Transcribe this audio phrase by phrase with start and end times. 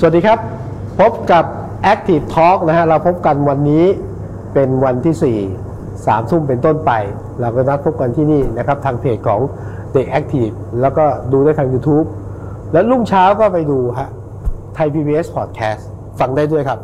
[0.00, 0.38] สวัสดีครับ
[1.00, 1.44] พบกับ
[1.92, 3.84] Active Talk นะฮะ เราพบกันวันนี้
[4.54, 6.92] เป็นวันที่ 4 3 ทุ่มเป็นต้นไป
[7.40, 9.40] เราก็นัดพบกันที่นี่นะครับ ทางเพจของ
[9.92, 12.06] เด็ก Active แล้วก็ดูได้ทาง YouTube
[12.72, 14.08] แล้วรุ่งเช้าก็ไปดูฮะ
[14.74, 15.82] ไทย PBS Podcast
[16.20, 16.78] ฟังได้ด้วยครับ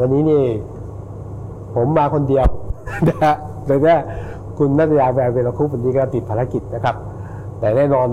[0.00, 0.42] วันนี้นี่
[1.74, 2.44] ผมมาคนเดียว
[3.08, 3.34] นะฮะ
[3.66, 3.94] แต่ว่า
[4.58, 6.94] คุณนัตยาแววเวลคุปวันนี้ก็ติดภารกิจนะครับ
[7.60, 8.08] แต่แน่นอน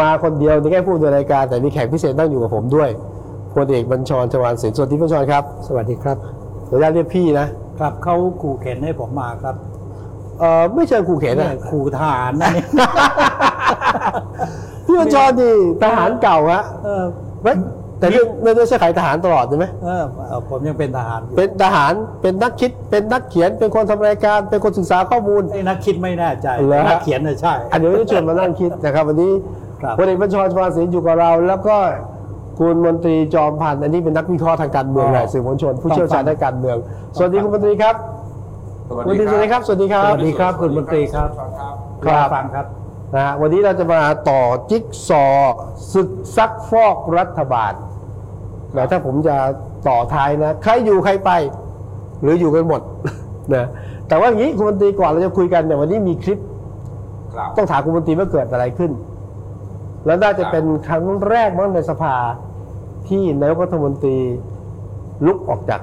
[0.00, 2.90] มาคนเดียวในแค่ผู้ดำเนินรายการ แต่มีแขกพิเศษนั่งอยู่กับผมด้วย
[3.54, 6.16] พลเอกบัญชรชวานศิลป์สวัสดีบัญชรครับ สวัสดีครับ
[6.68, 7.46] ขออนุญาตเรียกพี่นะ
[7.80, 9.54] ครับเขาขู่เข็นให้ผมมาครับ
[10.40, 12.64] เออไม่เชิงขู่เข็นเนี่นะยขู่ทหารนะนี่
[14.86, 17.04] พี่บัญชรนี่ทหารเก่าฮะเออ
[17.42, 17.52] ไม่
[17.98, 21.92] แต่เรื่องเรื่องเสื้อขายทหารตลอดใช่ไหมเออเออผมยังเป็นทหารอยู่เป็นทหาร
[22.22, 29.32] เป็นนักคิดเป็นนักเขียนเป็นคนทำรายการเป็นคนศึกษาข้อมูลไอ้นักคิดไม่แน่ใจเหรอฮะนักเขียนน่ะใช่อันนี้ไม่ได้ชวนมานั่งคิดนะครับ วันนี้
[29.82, 31.76] ครับพลเอกบัญชรชวานศิลป์อยู่กับเรา แล้วก็
[32.62, 36.76] คุณมนตรีจอมพันธ์อันนี้เป็นนักวิเคราะห์ทางการเมืองอ๋อแหละสื่อมวลชน ผู้เชี่ยวชาญด้านการเมือง
[37.16, 37.94] สวัสดีคุณมนตรีครับ
[38.88, 41.28] สวัสมนตรีดีสวัสดีครับ สวัสดีครับ สวัสดีครับคุณมนตรีครับ
[42.04, 42.66] ครับฟังครับ
[43.14, 44.00] นะฮะวันนี้เราจะมา
[44.30, 45.54] ต่อจิ๊กซอว์
[45.92, 47.72] ศึกซักฟอกรัฐบาล
[48.76, 49.36] นะถ้าผมจะ
[49.88, 51.30] ต่อท้ายนะใครอยู่ใครไป
[52.22, 52.80] หรืออยู่กันหมด
[53.54, 53.66] นะ
[54.08, 56.38] แต่ว่าอย่างนี้คุณมนตรีก่อนเราจะคุยกันเนี่ยวันนี้มีคลิป
[57.34, 58.90] ครับต้องถามคุณมนตรีว่าเกิดอะไรขึ้น
[60.06, 62.14] แล้วน่าจะเป็นครั้งแรกมั้งในสภา
[63.08, 64.16] ที่นายกรัฐมนตรี
[65.26, 65.80] ลุกออกจาก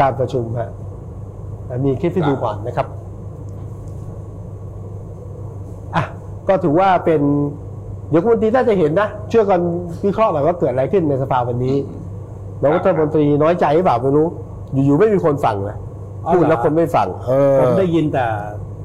[0.00, 0.70] การประชุมฮะ
[1.84, 2.86] มีคลิปให้ดูก่อนนะครับ
[5.94, 6.04] อะ
[6.48, 7.20] ก็ถือว่าเป็น
[8.10, 9.60] เดี๋ยวคุณมนตรีน่าจะเห็นนะช่วยกัน
[10.04, 11.76] วิเคราะห์หน่อยว่าเกิดอะไรขึ้นในสภาวันนี้
[12.62, 14.26] นายกรัฐมนตรีน้อยใจหรือเปล่าไม่รู้
[14.72, 15.76] อยู่ๆไม่มีคนฟังเลย
[16.32, 18.24] พูดแล้วคนไม่ฟังเออผมได้ยินแต่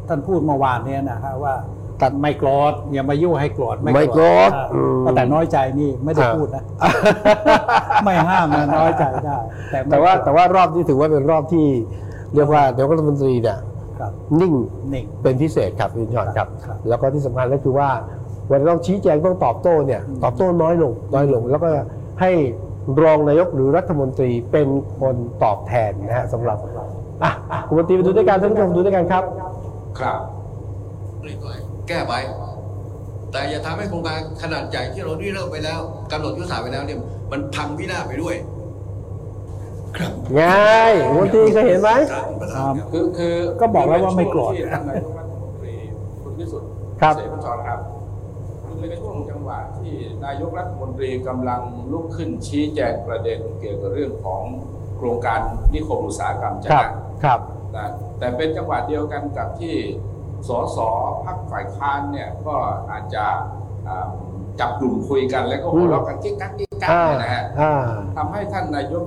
[0.08, 1.54] ท่านพูดเมื่อวานเนี้นะฮะว่า
[2.02, 6.64] ตัดไม่โกรธอย่ามายุ่งให้โกรธไม่โกรธอ่าอืมแต่น้อยใจนี่ไม่ได้พูดนะ
[8.04, 9.38] ไม่ห้ามนะน้อยใจได้
[9.72, 11.66] แต่ไม่แต่ว่าโกรธแต่ว่ารอบนี้ถือว่าเป็นรอบที่
[12.34, 13.58] เรียกว่านายกรัฐมนตรีเนี่ย
[14.00, 14.54] ครับนิ่ง
[14.94, 17.90] นิ่งเป็นพิเศษครับคุณชอนครับครับ แล้วก็ที่สำคัญก็คือว่า
[18.52, 21.70] วันต้องชี้แจงต้องตอบโต้เนี่ยอืมตอบโต้น้อยลงน้อยลง แล้วก็
[22.22, 22.32] ให้
[23.04, 24.68] รองนายกหรือรัฐมนตรีเป็น
[25.00, 26.58] คนตอบแทนนะฮะสำหรับ
[27.24, 29.24] อะอะคุณมนตรีไปดูด้วยกันท่านผู้ชมดูด้วยกันครับ
[30.00, 30.20] ครับ
[31.88, 32.14] แก้ไป
[33.32, 35.80] แต่อย่าทำให้โครงการขนาดใหญ่ที่เราได้เริ่มไปแล้ว
[36.12, 37.00] กำหนดยุทธศาสตร์ไปแล้วเนี่ย
[37.32, 38.36] มันพังพินาศไปด้วย
[40.40, 41.90] ง่ายคุณมนตรีเคยเห็นไหม
[42.56, 45.74] ครับคือคือก็บอกแล้วว่าไม่โกรธที่ท่านนายกรัฐมนตรี
[46.24, 46.70] คุณวิสุทธิ์
[47.02, 47.80] ครับเสรีพิจารครับ
[48.64, 49.94] คือในช่วงจังหวะที่
[50.26, 54.42] นายกรัฐมนตรีกำลังลุกขึ้นชี้แจงประเด็นเกี่ยวกับเรื่องของ
[54.98, 55.40] โครงการ
[55.74, 57.40] นิคมอุตสาหกรรมจัครับนะครับ
[57.76, 57.88] นะ
[58.20, 59.76] แต่เป็นจังหวะเดียวกันกับที่
[60.48, 60.80] สส
[61.26, 62.56] พักฝ่ายค้านเนี่ยก็
[62.92, 63.26] อาจจะ
[63.88, 64.08] อ่า
[64.60, 67.74] จับกลุ่มคุยกันแล้วก็หัวเราะกันกิ๊กกักกิ๊กกักอ่าเนี่ยนะฮะอ่า
[68.18, 69.04] ทำให้ท่านนายก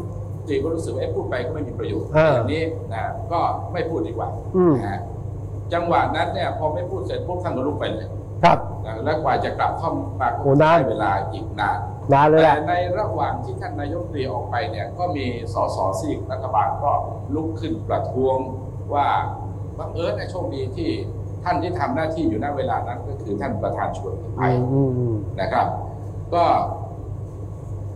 [0.47, 2.62] ตรีก็รู้สึกว่าเอ๊ะพูดไปก็ไม่มีประโยชน์อ่าอย่างนี้
[2.93, 3.41] นะก็
[3.72, 5.00] ไม่พูดดีกว่าอืมนะฮะ
[5.72, 8.09] จังหวะนั้นเนี่ยพอไม่พูดเสร็จปุ๊บท่านก็ลุกไปเลย
[8.44, 11.78] ครับนะแล้วกว่าจะกลับเข้ามาก็โอ้นานใช้เวลาอีกนาน
[12.12, 16.91] นานเลยแหแต่ละในระหว่างที่ท่านนายกตรีออกไปเนี่ยก็มีสสซีกรัฐบาลก็
[17.34, 18.37] ลุกขึ้นประท้วง
[18.94, 19.09] ว่า
[19.78, 20.91] บังเอิญในโชคดีที่
[21.44, 25.66] ท่านที่ทำหน้าที่อยู่ณเวลานั้นก็คือท่านประธานชวนไทอืยมอืมอืมนะครับ
[26.34, 26.44] ก็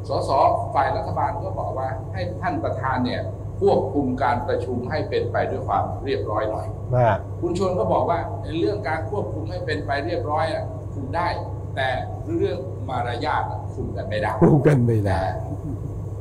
[0.09, 0.31] สส
[0.75, 3.23] ฝ่ายรัฐบาลก็บอกว่า ให้ท่านประธานเนี่ย
[3.61, 7.09] ควบคุมการประชุมให้เป็นไปด้วยความเรียบร้อยหน่อยมา
[7.41, 11.29] คุณชวนก็บอกว่าในเรื่องการควบคุมให้เป็นไปเรียบร้อยอะคุมได้
[11.77, 11.89] แต่
[12.37, 15.37] เรื่องมารยาทอะคุมกันไม่ได้พูดกันไม่ได้นะ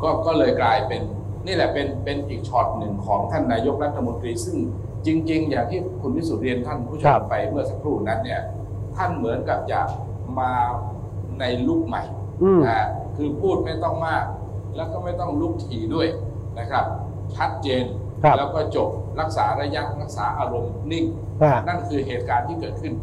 [0.01, 1.01] ก็ก็เลยกลายเป็น
[1.45, 4.57] นี่แหละเป็นเป็นอีกช็อตหนึ่งของท่านนายกรัฐมนตรีซึ่ง
[5.05, 8.41] จริง ๆ อย่างที่คุณวิสุทธิ์เรียนท่านผู้ชครัมบไปเมื่อสักครู่นั้นเนี่ย
[8.95, 9.81] ท่านเหมือนกับจะ
[10.39, 10.51] มา
[11.39, 12.03] ในลุกใหม่
[12.43, 14.25] อืมนะคือพูดไม่ต้องมาก
[14.75, 16.07] แล้วก็ไม่ต้องลุกถี่ด้วย
[16.59, 16.85] นะครับ
[17.35, 17.83] ชัดเจน
[18.23, 18.89] ครับแล้วก็จบ
[19.19, 21.05] รักษาระยะรักษาอารมณ์นิ่ง
[21.41, 22.93] อ่านั่นคือเหตุการณ์ที่เกิดขึ้น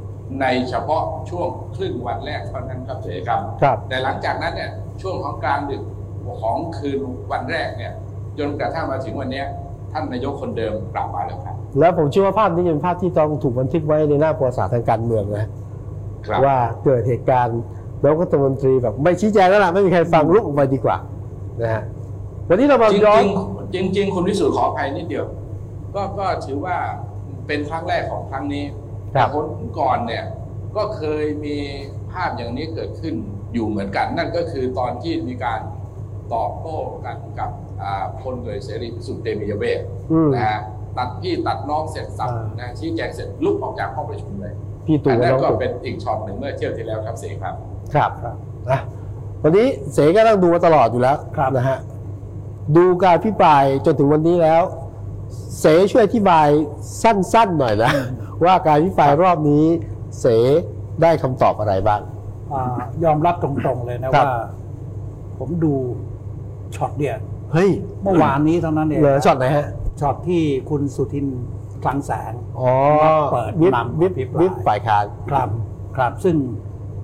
[0.40, 4.70] ในเฉพาะช่วงครึ่งวันแรกเท่านั้นครับเสรีครับครับ แต่หลังจากนั้นเนี่ย
[5.02, 5.82] ช่วงของกลางดึก
[6.42, 6.98] ของคืน
[7.32, 7.92] วันแรกเนี่ย
[8.38, 9.46] จนกระทั่งมาถึงวันเนี้ย
[9.92, 15.46] ท่านนายกคนเดิมกลับมาแล้วครับ แล้วผมเชื่อว่าภาพนี้เป็นภาพที่ต้องถูกบันทึกไว้ในหน้าประวัติศาสตร์ทางการเมืองนะ
[16.44, 17.60] ว่าเกิดเหตุการณ์
[18.02, 20.96] แล้วก็รัฐมนตรีแบบไม่ชี้แจงแล้วล่ะไม่มีใครฟังลุกออกไปดีกว่า
[21.62, 21.82] นะฮะ
[22.48, 23.22] วันนี้เรามาจริงย้อน
[23.74, 25.26] จริงๆจริงๆคุณวิสุทธิ์ขออภัยนิดเดียว
[25.94, 26.76] ก็ก็ถือว่า
[27.46, 28.64] เป็นครั้งแรกของครั้งนี้
[29.14, 29.46] ครัแต่บคน
[29.80, 30.24] ก่อนเนี่ย
[30.76, 31.56] ก็เคยมี
[32.12, 33.14] ภาพอย่างนี้เกิดขึ้น
[33.52, 35.60] อยู่เหมือนกัน นั่นก็คือตอนที่มีการ
[36.34, 37.50] ตอบโต้กันกับ
[37.82, 39.80] อ่าพลเรือเสรีพิสุทธิ์เตมียเวท
[40.12, 40.58] อืมนะฮะ
[40.98, 44.52] ตัดพี่ตัดน้องเสร็จสับอ่านนะชี้แจงเสร็จลุกออกจากห้องประชุมเลย
[44.86, 47.54] พี่ตู่อันกับนั้นน้องก็ตู่เป็นอีกช็อตหนึ่งเมื่อเที่ยวที่แล้วครับเสกครับ
[47.94, 48.10] ครับ
[48.70, 48.80] นะ
[49.42, 51.78] วันนี้เสก็ต้องดูมาตลอดอยู่แล้วครับนะฮะ
[52.76, 54.62] ดูการพิปรายจนถึงวันนี้แล้ว
[55.60, 56.48] เสช่วยอธิบาย
[57.02, 57.92] สั้นๆหน่อยนะ
[58.44, 59.64] ว่าการพิปรายรอบนี้
[60.20, 60.26] เส
[61.02, 62.00] ได้คำตอบอะไรบ้าง
[62.52, 62.62] อา
[63.04, 64.40] ยอมรับตรงๆเลยนะครับว่า
[65.38, 65.74] ผมดู
[66.76, 67.18] ช็อตเดียว
[67.52, 67.70] เฮ้ย
[68.02, 69.66] เมื่อวานนี้เท่านั้นเองเหลือช็อตไหนฮะ
[70.00, 71.26] ช็อตที่คุณสุทิน
[71.82, 72.70] คลังแสงอ๋อ
[73.32, 75.48] เปิดวิปนำวิปอภิปรายวิปฝ่ายค้านครับ
[75.96, 76.36] ครับซึ่ง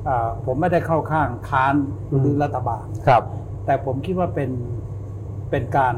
[0.08, 1.74] อ่าผมไม่ได้เข้าข้างค้าน
[2.10, 3.22] อืมหรือรัฐบาลครับ
[3.66, 4.50] แต่ผมคิดว่าเป็น
[5.50, 5.94] เป็นการ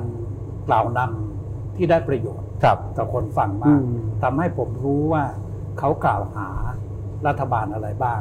[0.69, 3.87] กล่าวนำที่ได้ประโยชน์ครับต่อคนฟังอืมากม
[4.23, 5.25] ทำให้ผมรู้ว่า
[5.79, 6.49] เขากล่าวหา
[7.27, 8.21] รัฐบาลอะไรบ้าง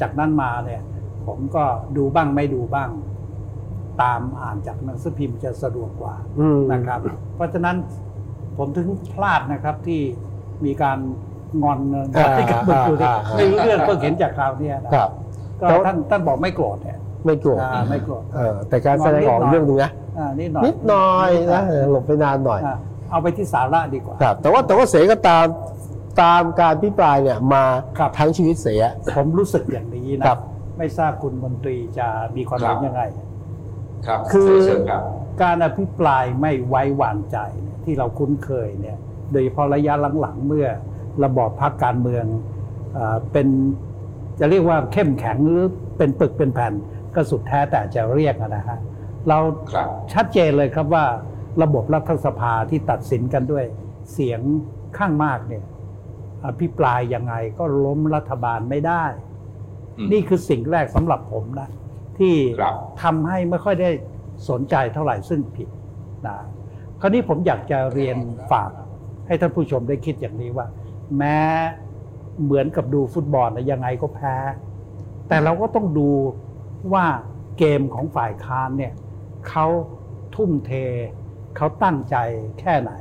[0.00, 0.82] จากนั้นมาเนี่ย
[1.26, 1.64] ผมก็
[1.96, 2.90] ดูบ้างไม่ดูบ้าง
[4.02, 7.00] ตามอ่านจากหนังสือพิมพ์จะสะดวกกว่าอืมนะครับ
[7.36, 7.76] เพราะฉะนั้น
[8.58, 10.00] ผมถึงพลาดนะครับที่
[10.64, 10.98] มีการ
[11.62, 15.10] งอนเงินอ่าให้กับบุคคลอ่าอ่าไม่รู้เรื่องเพิ่งเห็นจากคราวเนี้ยนะครับ
[15.60, 22.76] ก็แล้วท่านท่านบอกไม่โกรธเนี่ยไม่โกรธอ่าไม่โกรธเออแต่การแสดงออกเรื่องหนึงนะอ่านิดหน่อยนิดหน่อยนะเออหลบไปนานหน่อยอ่า
[23.10, 25.46] เอาไปที่สาระดีกว่าครับแต่ว่าแต่ว่าเสก็ตาม
[26.22, 27.64] ตามการพิปรายเนี่ยมา
[27.98, 30.38] ครับทั้งชีวิตเสอะผมรู้สึกอย่างนี้นะครับ
[30.78, 32.06] ไม่ทราบคุณมนตรีจะ
[32.36, 33.02] มีความเห็นครับยังไง
[34.06, 35.02] ครับคือเชิญครับ
[35.42, 38.96] การอภิปรายไม่ไว้วางใจเนี่ยที่เราคุ้นเคยเนี่ย
[39.32, 40.68] โดยเฉพาะระยะหลังๆ เมื่อ
[41.24, 42.24] ระบอบพักการเมือง
[42.94, 43.48] เออเป็น
[44.40, 45.66] จะเรียกว่าเข้มแข็งหรือ
[45.98, 46.72] เป็นปึกเป็นแผ่น
[47.14, 48.78] ก็สุดแท้แต่จะเรียกอะนะฮะ
[49.28, 49.38] เรา
[49.74, 51.04] ครับชัดเจนเลยครับว่า
[51.62, 53.64] ระบบรัฐสภาที่ตัดสินกันด้วย
[54.12, 54.40] เสียง
[54.98, 55.64] ข้างมากเนี่ย
[56.46, 59.04] อภิปรายยังไงก็ล้มรัฐบาลไม่ได้
[59.98, 61.68] อืมนี่คือสิ่งแรกสำหรับผมนะ
[62.18, 63.90] ที่ครับทำให้ไม่ค่อยได้
[64.48, 65.68] สนใจเท่าไหร่ซึ่งผิด
[66.26, 66.36] นะ
[67.00, 68.16] คราวนี้ผมอยากจะเรียน
[68.52, 68.70] ฝาก
[69.26, 70.66] ให้ท่านผู้ชมได้คิดอย่างนี้ว่า
[71.18, 71.38] แม้
[72.44, 74.36] เหมือนกับดูฟุตบอลนะยังไงก็แพ้
[75.28, 76.10] แต่เราก็ต้องดู
[76.92, 77.04] ว่า
[77.58, 78.92] เกมของฝ่ายค้านเนี่ย
[79.48, 79.66] เขา
[80.34, 80.72] ทุ่มเท
[81.56, 82.16] เขาตั้งใจ
[82.60, 82.92] แค่ไหน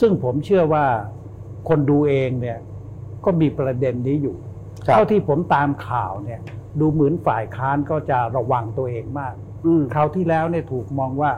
[0.00, 0.84] ซึ่งผมเชื่อว่า
[1.68, 2.58] คนดูเองเนี่ย
[3.24, 4.36] ก็มีประเด็นนี้อยู่
[4.86, 6.40] ครับเท่าที่ผมตามข่าวเนี่ย
[6.80, 9.34] ดูเหมือนฝ่ายค้านก็จะระวังตัวเองมาก
[9.66, 11.30] อืมคราวที่แล้วเนี่ยถูกมองว่า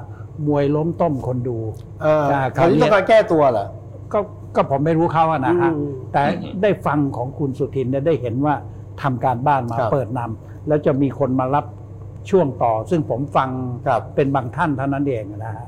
[0.46, 1.58] มวยล้มต้มคนดู
[2.02, 3.66] เอออ่าคราวนี้ต้องการแก้ตัวเหรอ
[4.12, 4.18] ก็
[4.54, 6.22] ก็ผมไม่รู้เขาอะนะฮะอืมแต่
[6.62, 8.54] ได้ฟังของคุณสุทินเนี่ยได้เห็นว่า
[9.02, 11.66] ทำการบ้านมาครับเปิดนำแล้วจะมีคนมารับ
[12.30, 13.50] ช่วงต่อ ซึ่งผมฟัง
[13.86, 15.66] ครับเป็นบางท่านเท่านั้นเองนะฮะ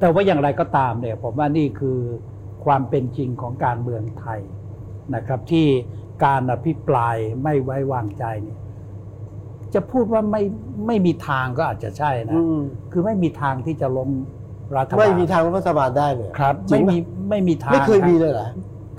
[0.00, 1.98] แต่ว่าอย่างไรก็ตามเนี่ย ผมว่านี่คือ
[2.64, 4.40] ความเป็นจริงของการเมืองไทย
[5.14, 5.66] นะครับ ที่
[6.24, 8.58] การอภิปรายไม่ไว้วางใจเนี่ย
[9.74, 10.42] จะพูดว่าไม่
[10.86, 12.58] ไม่มีทางก็อาจจะใช่นะอืม
[12.92, 14.10] คือไม่มีทางที่จะล้ม
[14.76, 16.96] รัฐบาลไม่มีทางรัฐบาลได้เลยครับจริไม่งปะมี
[17.30, 18.48] ไม่มีทางไม่เคยมีรับเลยเหรอ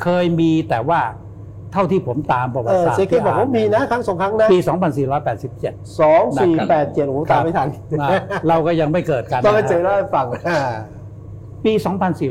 [0.01, 0.99] เคยมีแต่ว่า
[1.73, 4.57] เท่าที่ผมตามประวัเอติอศาสตร์เซเคบอกว่ามีนะครั้งสองครั้งนะปี
[5.23, 7.67] 2487สองสี่นะครับแปดเจ็ดโอ้โหตามไม่ทัน
[8.01, 8.09] นะ
[8.47, 10.61] เราก็ยังไม่เกิดกันต้องไปนะฮะเจอเล่าให้ฟังอ่า
[11.65, 11.73] ปี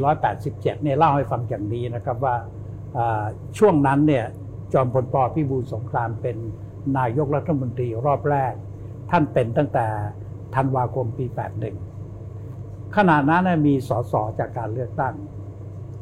[0.08, 2.34] 2487 เนี่ยเล่าให้ฟังอย่างนี้นะครับว่า
[2.96, 3.24] อ่า
[3.58, 4.24] ช่วงนั้นเนี่ย
[4.72, 6.36] จอมพลปพิบูลสงครามเป็น
[6.98, 8.52] นายกรัฐมนตรีรอบแรก
[9.10, 9.86] ท่านเป็นตั้งแต่
[10.54, 11.26] ธันวาคมปี
[12.10, 15.14] 81 ขณะนั้นนะมีสสจากการเลือกตั้ง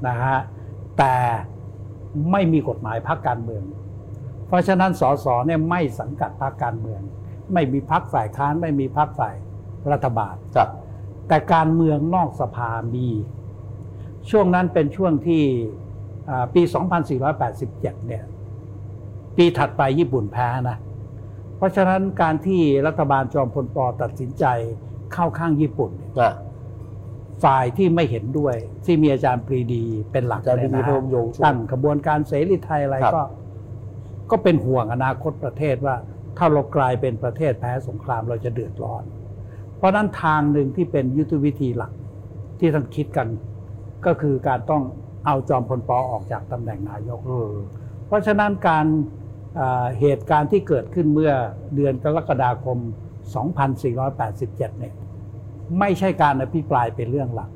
[0.06, 0.38] นะฮะ
[0.98, 1.14] แต่
[2.32, 3.64] ไม่มีกฎหมายพรรคการเมือง
[4.46, 7.00] เพราะฉะนั้นสสเนี่ยไม่สังกัดพรรคการเมือง
[7.52, 9.34] ไม่มีพรรคฝ่ายค้านไม่มีพรรคฝ่าย
[9.92, 10.70] รัฐบาลครับ
[11.28, 13.08] แต่การเมืองนอกสภามี
[14.30, 15.42] ช่วงนั้นเป็นช่วงที่
[16.30, 16.62] อ่าปี
[17.18, 18.24] 2487 เนี่ย
[19.36, 20.76] ปีถัดไปญี่ปุ่นแพ้นะ
[21.56, 24.44] เพราะฉะนั้นการที่รัฐบาลจอมพลปตัดสินใจ
[25.12, 26.34] เข้าข้างญี่ปุ่นเนี่ยอะ
[27.44, 33.22] ฝ่ายที่ไม่เห็นด้วยที่มีอาจารย์ปรีดีเป็นหลักอาจารย์ปรีดีเนี่นะพรหมยงค์ช่วยตั้งขบวนการเสรีไทยอะไรครับก็
[34.30, 35.96] ก็เป็นห่วงอนาคตประเทศว่า
[36.38, 39.04] ถ้าเรากลายเป็นประเทศแพ้สงครามเราจะเดือดร้อน
[39.76, 41.92] เพราะฉะนั้นทางหนึ่งที่เป็นยุทธวิธีหลัก
[42.58, 43.28] ที่ท่านคิดกัน
[44.06, 44.82] ก็คือการต้อง
[45.26, 47.52] เอาจอมพลปออกจากตำแหน่งนายกอืม
[48.06, 48.86] เพราะฉะนั้นการ
[49.56, 51.32] เอ่อเหตุการณ์ที่เกิดขึ้นเมื่อ
[51.74, 52.78] เดือนกรกฎาคม
[53.64, 54.94] 2487 เนี่ย
[55.78, 57.50] ไม่ใช่การอภิปรายเป็นเรื่องหลัก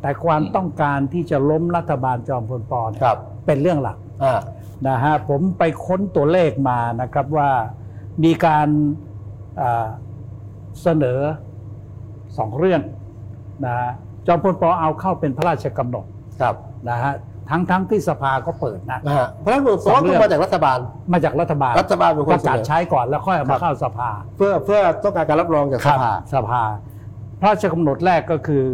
[0.00, 4.40] แต่ความต้องการที่จะล้มรัฐบาลจอมพลปเนี่ยครับเป็นเรื่องหลักอ่า
[4.88, 7.50] นะฮะผมไปค้นตัวเลขมานะครับว่า
[8.24, 8.68] มีการ
[9.60, 9.88] อ่า
[10.82, 11.20] เสนอ
[12.38, 12.82] สองเรื่อง
[13.64, 13.90] นะฮะ
[14.26, 16.06] จอมพลปเอาเข้าเป็นพระราชกำหนด
[16.40, 16.54] ครับ
[16.88, 17.12] นะฮะ
[17.50, 20.78] ทั้งทั้งที่สภาก็เปิดนะนะฮะเพราะฉะนั้นสองเรื่องก็มาจากรัฐบาล
[21.12, 26.62] มาจากรัฐบาลรัฐบาลเป็นคนประกาศเสนอใช้ก่อนแล้วค่อยเอาครัมาบ เข้าสภาเพื่อเพื่อต้องการการรับรองจากสภา สภา
[27.40, 28.64] พระราชกำหนดแรกก็คือ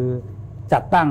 [0.73, 1.09] จัดตั้ง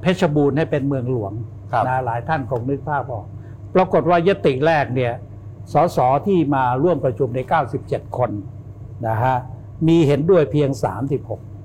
[0.00, 1.32] เพชรบูรณ์ให้เป็นเมืองหลวง
[1.72, 3.26] ครับ นะหลายท่านคงนึกภาพออก
[3.74, 5.12] ปรากฏว่ายติแรกเนี่ย
[5.72, 7.40] สสที่มาร่วมประชุมใน
[7.78, 8.30] 97 คน
[9.08, 9.36] นะฮะ
[9.88, 10.70] มีเห็นด้วยเพียง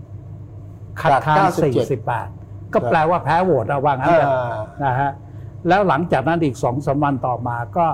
[0.02, 2.43] 36 คัดค้านจาก97 48
[2.74, 5.12] ก็แปลว่าแพ้โหวตเอาว่างั้นเถอะอ่านะฮะ
[5.68, 7.86] แล้วหลังจากนั้นอีกสองสามวันต่อมาก็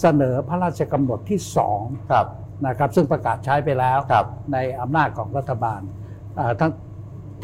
[0.00, 1.80] เสนอพระราชกำหนดที่สอง
[2.12, 2.26] ครับ
[2.66, 5.80] นะครับ ซึ่งประกาศใช้ไปแล้วครับในอำนาจของรัฐบาล
[6.38, 6.72] อ่าทั้ง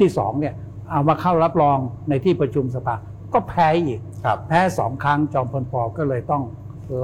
[0.01, 0.55] ที่สองเนี่ย
[0.91, 1.79] เอามาเข้ารับรอง
[2.09, 2.95] ในที่ประชุมสภา
[3.35, 6.43] ก็แพ้อีกครับแพ้สองครั้งจอมพลปอก็เลยต้อง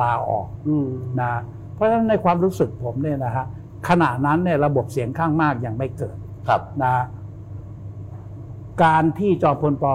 [0.01, 0.89] ลาออกอืม
[1.21, 1.33] นะ
[1.75, 3.47] เพราะฉะนั้นในความรู้สึกผมเนี่ยนะฮะ
[3.89, 6.17] ขณะนั้นเนี่ยระบบเสียงข้างมากยังไม่เกิด
[6.49, 6.93] ครับนะ
[8.83, 9.95] การที่จอมพลปอ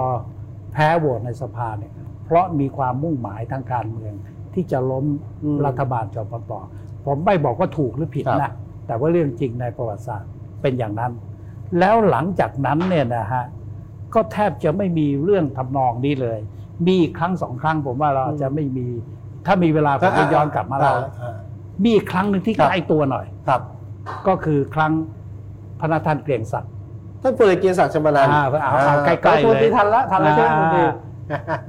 [0.72, 1.92] แพ้โหวตในสภาเนี่ย
[2.24, 4.14] เพราะมีความมุ่งหมายทางการเมือง
[4.54, 5.04] ที่จะล้ม
[5.44, 6.58] อืมรัฐบาลจอมพลปอ
[7.06, 8.52] ผมไม่บอกว่าถูกหรือผิดครับนะ
[8.86, 10.30] แต่ว่าเรื่องจริงในประวัติศาสตร์
[10.62, 11.12] เป็นอย่างนั้น
[11.78, 13.44] แล้วหลังจากนั้นเนี่ยนะฮะ
[14.14, 16.38] ก็แทบจะไม่มีเรื่องทำนองนี้เลย
[16.86, 18.86] มีอีกครั้งสองครั้งผมว่าเราอาจจะไม่มี
[19.46, 21.36] ถ้ามีเวลาผมจะย้อนกลับมาเล่าอ่า
[21.82, 23.62] มีอีกครั้งหนึ่งที่ครับใกล้ตัวหน่อยครับ
[24.28, 24.92] ก็คือครั้ง
[25.80, 26.72] พระนาท่านเกรียงศักดิ์
[27.24, 30.82] ท่านพลเอกเกียรติศักดิ์ชมานันท์อ่าเอาเอาใกล้ๆรัฐมนตรีเลยทันละทันละใช่ไหมอ่ารัฐมนตรี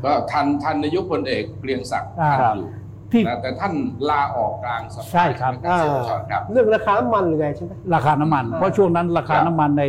[0.05, 2.69] ก็ทันทันในยุคพลเอกเกรียงศักดิ์อ่าท่านอยู่
[3.11, 3.73] ที่นะแต่ท่าน
[4.09, 9.83] ลาออกกลางสภาใช่ครับไหมเสียงชอนครับเรื่องราคาน้ำมันหรือไงใช่ไหมราคาน้ำมัน เพราะช่วงนั้นราคาครับน้ำมันใน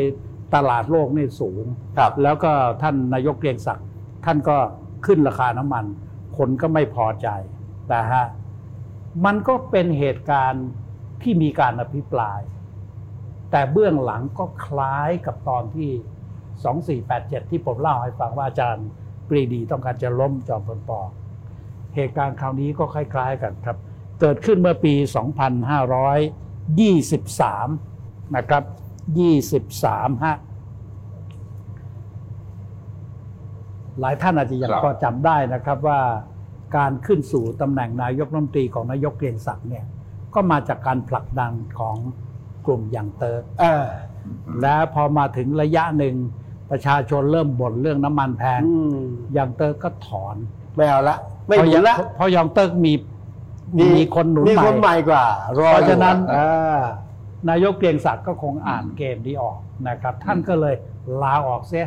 [0.55, 1.65] ตลาดโลกนี่สูง
[1.99, 3.87] ครับแล้วก็ท่านนายกเกรียงศักดิ์
[4.25, 4.57] ท่านก็
[5.07, 5.85] ขึ้นราคาน้ำมัน
[6.37, 7.29] คนก็ไม่พอใจ
[7.95, 8.25] นะฮะ
[9.25, 10.67] มันก็เป็นเหตุการณ์
[11.23, 12.41] ที่มีการอภิปราย
[13.50, 15.91] แต่เบื้องหลังก็คล้ายกับตอนที่
[17.07, 18.87] 2487 ที่ผมเล่าให้ฟังว่าอาจารย์
[19.29, 21.00] ปรีดีต้องการจะล้มจอมพลปอ
[21.95, 23.76] เหตุการณ์คราวนี้ก็คล้าย ๆ กันครับ
[24.21, 24.95] เกิดขึ้นเมื่อปี
[27.05, 28.62] 2523 นะครับ
[29.43, 30.37] 23 ฮะ
[34.00, 36.00] หลายท่านอาจจะยังครับพอจำได้นะครับว่า
[36.76, 39.85] การขึ้นสู่ตำแหน่งนายกรัฐมนตรีของนายกเกรียงศักดิ์เนี่ย
[40.35, 41.97] ก็มาจากการผลักดันของ
[42.67, 43.85] กลุ่มยังเติร์กอ่า
[44.61, 46.15] และพอมาถึงระยะหนึ่ง
[46.71, 49.01] ประชาชนเริ่มบ่นเรื่องน้ำมันแพงอืม
[49.37, 50.37] ยังเติร์กก็ถอน
[50.77, 52.93] ไม่เอาละไม่หนุนละเพราะยังเติร์กมี
[53.97, 55.25] มีคนหนุนมีใหคม่นใหม่กว่า
[55.59, 56.83] รอเพราะฉะนั้นอยู่อ่า
[57.49, 59.59] นายกเกรียงศักดิ์ก็คงอ่านเกมนี้ออก
[59.89, 60.75] นะครับ ท่านก็เลย
[61.23, 61.87] ลาออกเสีย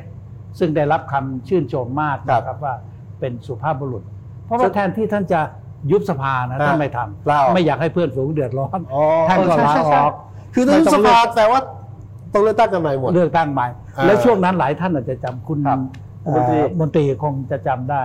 [0.60, 2.74] ซึ่งได้รับคำชื่นชมมากนะครับว่า
[3.20, 4.04] เป็นสุภาพบุรุษ
[4.46, 5.42] เพราะว่าแทนที่ท่านจะ
[5.92, 10.14] ยุบสภานะท่านไม่ทลาออกำไม่อยากให้เพื่อนฝูงเดือดร้อนอ๋อท่านก็ใช่ลาใช่อใช่อก
[10.54, 11.60] คือถ้าไม่ยุบต้สองเลือกภาแต่ว่า
[12.34, 15.80] ต้องเลือกตั้งกันใหม่หมด เลือกตั้งใหม่อ่าและช่วงนั้นหลายท่านอาจจะจำคุณครับ
[16.26, 18.02] เอ่อมนตรีมนตรีคงจะจำได้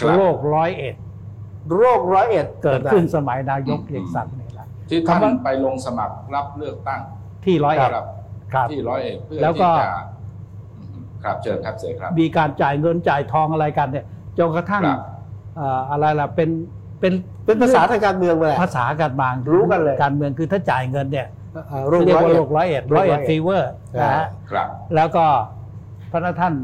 [0.00, 0.94] ครับโรคร้อยเอ็ด
[1.78, 7.00] โรคร้อยเอ็ดเกิดขึ้นสมัยนายกเกรียงศักดิ์นี่แหละที่ท่านคำว่าไปลงสมัครรับเลือกตั้ง
[7.44, 8.06] ที่ร้อยเอ็ดครับ
[8.52, 9.92] ครับที่ร้อยเอ็ดเพื่อแล้วก็ที่จะ
[10.78, 14.04] อืมครับเชิญครับเสกครับ มีการจ่ายเงินจ่ายทองอะไรกันเนี่ย
[14.38, 15.00] จนกระทั่งครับ
[15.56, 16.50] เอ่ออะไรล่ะเป็น
[17.00, 17.12] เป็น
[17.44, 21.43] เป็นภาษาทางการเมืองไปแหละภาษาการบางรู้กันเลยการเมืองคือถ้าจ่ายเงินเนี่ยอ่า
[21.88, 23.70] โรคเรียกร้อยว่าเอ็โรดคร้อยเอ็ดโรคร้ร้ออยยเอ็เอ็ดดฟีเวอร์
[24.00, 25.26] นะฮะครับแล้วก็
[26.10, 26.54] พระท่าน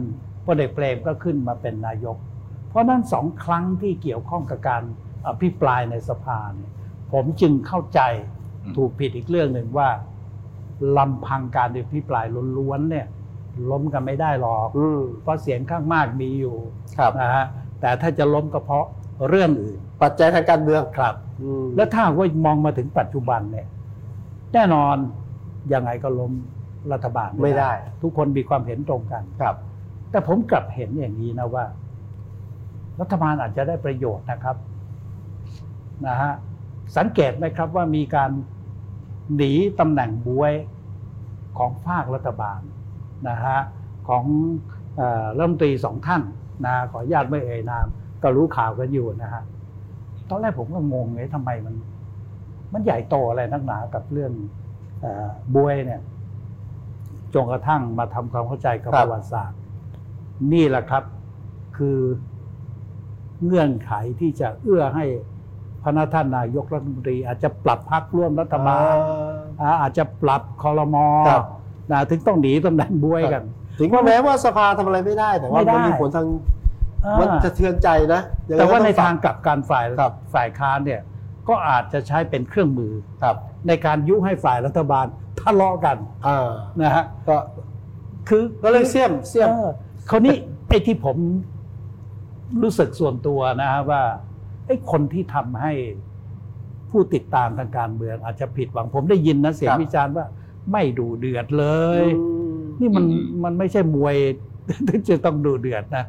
[0.46, 2.16] พลเอกเปรมก็ขึ้นมาเป็นนายก
[2.68, 4.82] เพราะนั้นสองครั้งที่เกี่ยวข้องกับการ
[5.28, 6.70] อภิปรายในสภาเนี่ย
[7.12, 8.00] ผมจึงเข้าใจ
[8.64, 9.88] อืมถูกผิดอีกเรื่องหนึ่งว่า
[10.98, 12.24] ลำพังการอภิปราย
[12.58, 13.06] ล้วนๆเนี่ย
[13.70, 16.56] ล้มกันไม่ได้หรอกอืมเพราะเสียงข้างมากมีอยู่
[16.98, 17.46] ครับนะฮะ
[17.80, 18.86] แต่ถ้าจะล้มก็เพราะ
[19.28, 23.66] เรื่องอื่น ปัจจัยทางการเมืองครับอืมแล้วถ้าหากว่ามองมาถึงปัจจุบันเนี่ย
[24.54, 24.96] แน่นอน
[25.72, 26.32] ยังไงก็ล้ม
[26.92, 27.70] รัฐบาลไม่ได้
[28.02, 29.56] ทุกคนมีความเห็นตรงกันครับ
[30.10, 31.64] แต่ผมกลับเห็นอย่างนี้นะว่า
[33.00, 34.56] รัฐบาลอาจจะได้ประโยชน์นะครับ
[36.06, 36.32] นะฮะ
[36.96, 38.30] สังเกตไหมครับว่ามีการ
[39.36, 40.52] หนีตำแหน่งบวย
[41.58, 42.60] ของภาครัฐบาล
[43.28, 43.58] นะฮะ
[44.08, 44.24] ของ
[44.96, 46.22] เอ่อรัฐมนตรีสองท่าน
[46.66, 47.86] นะขออนุญาตไม่เอ่ยนาม
[48.22, 49.42] ก็รู้ข่าวกันอยู่นะฮะ
[50.28, 51.74] ตอนแรกผมก็งงไงทำไมมัน
[52.72, 54.32] มันใหญ่โตอะไรนักหนากับเรื่อง
[55.00, 56.00] เออบวยเนี่ย
[57.34, 59.58] จนกระทั่งมาทำความเข้าใจกับครัปบระวัติศาสตร์
[60.52, 61.04] นี่แหละครับ
[61.76, 61.98] คือ
[63.44, 65.04] เงื่อนไขที่จะเอื้อให้
[65.82, 68.94] พระท่านนายกรัฐมนตรี อาจจะปรับพักร่วมรัฐบาล
[69.60, 71.44] อ่าอาจจะปรับคอรมอครับ
[71.92, 73.42] นะถึงต้องหนีตำแหน่งบวยกัน
[73.78, 76.26] ถึงว่าแม้ว่าสภาทำอะไรไม่ได้แต่ว่าไม่ได้มันมีผลทาง
[77.04, 81.00] อ่ามันจะเทือนใจนะยังไงแต่ว่าก็ในองทางกลับการฝ่ายครับฝ่ายค้านเนี่ย
[81.48, 82.92] ก็อาจจะใช้เป็นเครื่องมือ
[83.22, 83.36] ครับ
[83.68, 85.06] ในการยุให้ฝ่ายรัฐบาล
[85.40, 87.36] ทะเลาะกันอ่านะฮะก็
[88.28, 89.70] คือก็เลยเสี่ยมเสี่ยมออ
[90.10, 90.34] คราวนี้
[90.68, 91.16] ไอ้ที่ผม
[92.62, 94.02] รู้สึกส่วนตัวนะฮะว่า
[94.66, 95.72] ไอ้คนที่ทำให้
[96.90, 100.26] ผู้ติดตามทางการเมืองอาจจะผิดหวังผมได้ยินนะเสียงครับวิจารณ์ว่า
[100.72, 101.66] ไม่ดูเดือดเล
[102.02, 104.16] ยอืมนี่มันอืมมันไม่ใช่มวย
[104.88, 106.04] ที่จะต้องดูเดือดนะ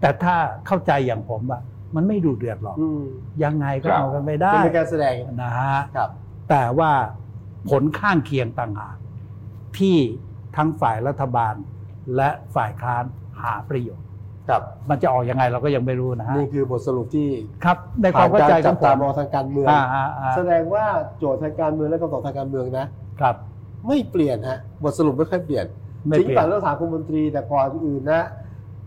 [0.00, 1.60] แต่ถ้าเข้าใจอย่างผมอะ
[1.96, 3.02] มันไม่ดูเดือดหรอกอืม
[3.44, 6.10] ยังไงก็ครับเอากันไม่ได้เป็นการแสดงนะฮะครับ
[6.50, 6.90] แต่ว่า
[7.70, 8.96] ผลข้างเคียงต่างหาก
[9.78, 9.96] ที่
[10.56, 11.54] ทั้งฝ่ายรัฐบาล
[12.16, 13.04] และฝ่ายค้าน
[13.42, 14.06] หาประโยชน์
[14.48, 17.28] ครับมันจะออกยังไงเราก็ยังไม่รู้นะฮะนี่คือบทสรุปที่
[17.64, 20.84] ครับในความเข้าใจขจัอบงผตามมองทางการเมืองอ่าอ่าอ่าแสดงว่า
[21.18, 22.86] โจทย์ทางการเมืองและคำตอบทางการเมืองนะ
[23.20, 23.34] ครับ
[23.86, 25.66] ไม่เปลี่ยนฮะบทสรุปไม่ค่อยเปลี่ยน
[26.06, 28.22] ไม่ทิ้งเปลี่ยฝั่งนเรื่องถามคุณมนตรีแต่ก่อนอื่นนะ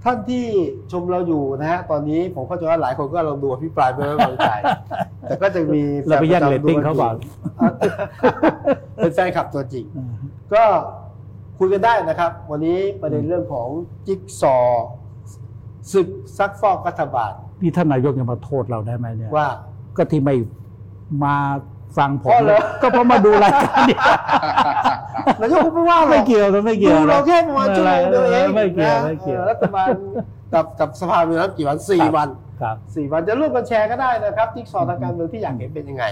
[0.03, 0.45] ท่านที่
[0.91, 4.49] ชมเราอยู่นะฮะตอนนี้ผมเข้าใจว่าหลายคนก็ลองดูอภิปรายไม่ไว้วางใจ
[5.21, 7.15] แต่ก็จะมีเราไปแย่งเรตติ้งเขาก่อน
[8.95, 9.85] เป็นแฟนคลับตัวจริง
[10.53, 10.63] ก็
[11.59, 13.67] คุยกันได้นะครับ วันนี้ประเด็นเรื่องของ
[14.07, 14.87] จิ๊กซอว์
[15.91, 16.07] ศึก
[16.37, 17.31] ซักฟอกรัฐบาล
[17.61, 19.47] นี่ท่านนายกยังมาโทษเราได้ไหมเนี่ยว่า
[19.97, 20.35] ก็ที่ไม่
[21.23, 21.35] มา
[21.97, 23.99] ฟังผมอ๋อเหรอก็เพราะมาดูรายการเนี่ย
[25.41, 29.87] นายกไม่ว่าหรไม่อกเกี่ยวกันไม่เกี่ยวดูนะเราแค่ประมาณชั่วโมงเดียวเองไม่เกี่ยวนะไม่เกี่ยวออรัฐบาล
[30.53, 32.29] กับกับสภามีนักี่วันสี่ครับวัน
[32.61, 36.03] ครับสี่วันจะร่วมกันแชร์ก็ได้นะครับจิ๊กซอว์ทางการเมืองที่อยากเห็นเป็นยังไง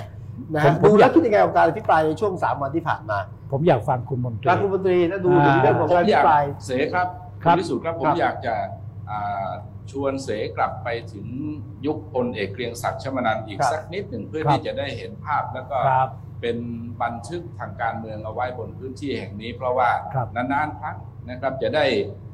[0.53, 3.17] นะผฮะมผมดูอแล้ยาวกคิดยังไงกับการอภิปรายในช่วงสามวันที่ผ่านมา
[3.51, 7.07] ผมอยากฟังคุณมนตรีการคุณมนตรีนะดูอ่าถึงเรื่องของผมการออภิยากปรายเสครับ
[7.43, 8.55] ครับณพิสุทธิ์ครับผคมรับอยากจะ
[9.09, 9.49] อ่า
[9.91, 11.27] ชวนเสกลับไปถึง
[11.85, 16.09] ยุคพลเอกเกรียงศักดิ์ชมานันท์อีกครับสักนิดหนึ่งเพื่อครับที่จะได้เห็นภาพแล้วก็ครับ
[16.41, 16.57] เป็น
[17.03, 20.97] บันทึกทางการเมืองเอาไว้บนพื้นที่แห่งนี้ เพราะว่าครับนานๆครั้ง
[21.29, 21.85] นะครับจะได้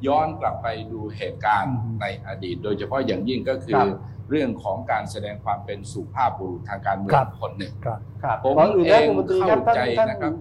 [0.06, 3.88] ย้อนกลับไปดูเหตุการณ์อืมในอดีต โดยเฉพาะอย่างยิ่งก็คืครัอบ
[4.30, 10.32] เรื่องของการแสดงความเป็นสุภาพบุรุษทางการเมือครังบคนหนึ่งครับครับผมก่อนอื่นนะเองคุณมนตรีครับท่านเข้าใจท่านนะครับ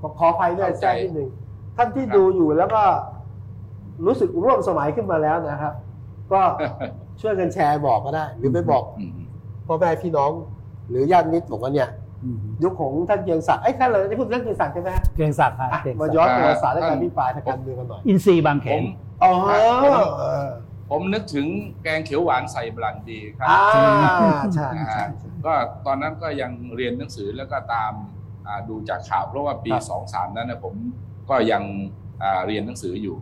[0.00, 1.28] ขอขออภัยด้วยเข้าแทใจรกนิดหนึ่ง
[1.76, 2.82] ท่านที่ครับดูอยู่แล้วก็
[4.06, 5.72] รู้สึกร่วมสมัยขึ้นมาแล้วนะครับ
[6.34, 6.42] ก็
[7.20, 9.12] ช่วยกันแชร์บอกก็ได้ หรือไปบอกอืม
[9.66, 10.30] พ่อแม่พี่น้อง
[10.88, 11.88] หรือญาติมิตรบอกว่าเนี่ย
[12.24, 18.84] อืมยุคของท่านเกรียงศักดิ์ไอ้ยท่านอะไรที่พูดเรื่องเกรียงศักดิ์ใช่ไหมฮะเกรียงศักดิ์ฮะอะเกรียงมาศักดิ์ย้อนประวัติศาสตร์และอ่าการพิปรายทางการเมืองกันหน่อยอินซีย์บางเขผนม
[19.22, 19.32] อ๋อ
[20.90, 21.46] ผมนึกถึง
[21.82, 24.10] แกงเขียวหวานใส่บรันดีครัอ่าใช่นะ
[24.54, 25.06] ใช่ฮะ
[25.46, 25.52] ก็
[25.86, 27.92] ตอนนั้นก็ยังเรียนหนังสือแล้วก็ตาม
[28.46, 30.74] อ่าดูจากข่าวเพราะว่าปีครับสองสามนั้นนะผม
[31.30, 31.62] ก็ยัง
[32.22, 33.16] อ่าเรียนหนังสืออยู่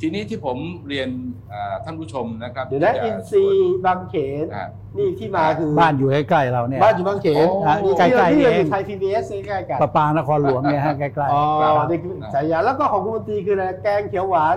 [0.00, 0.56] ทีนี้ที่ผม
[0.88, 1.08] เรียน
[1.52, 4.66] อ่าท่านผู้ชมนะครับเดี๋ยวนะที่จะอินซีย์บางเขนอ่า
[4.98, 14.56] นี่ที่มาคือบ้านอยู่ใกล้ๆเราเนี่ยบ้านอยู่บางเขนโอ้อะนี่ใกล้ๆที่เราอเองยู่ไทยพีบีเอสใกล้ๆกันประปานครหลวงเนี่ยฮะใกล้อ๋อครับนี่คือฉายาแล้วก็ของคุณมนตรีคืออะไรแกงเขียวหวาน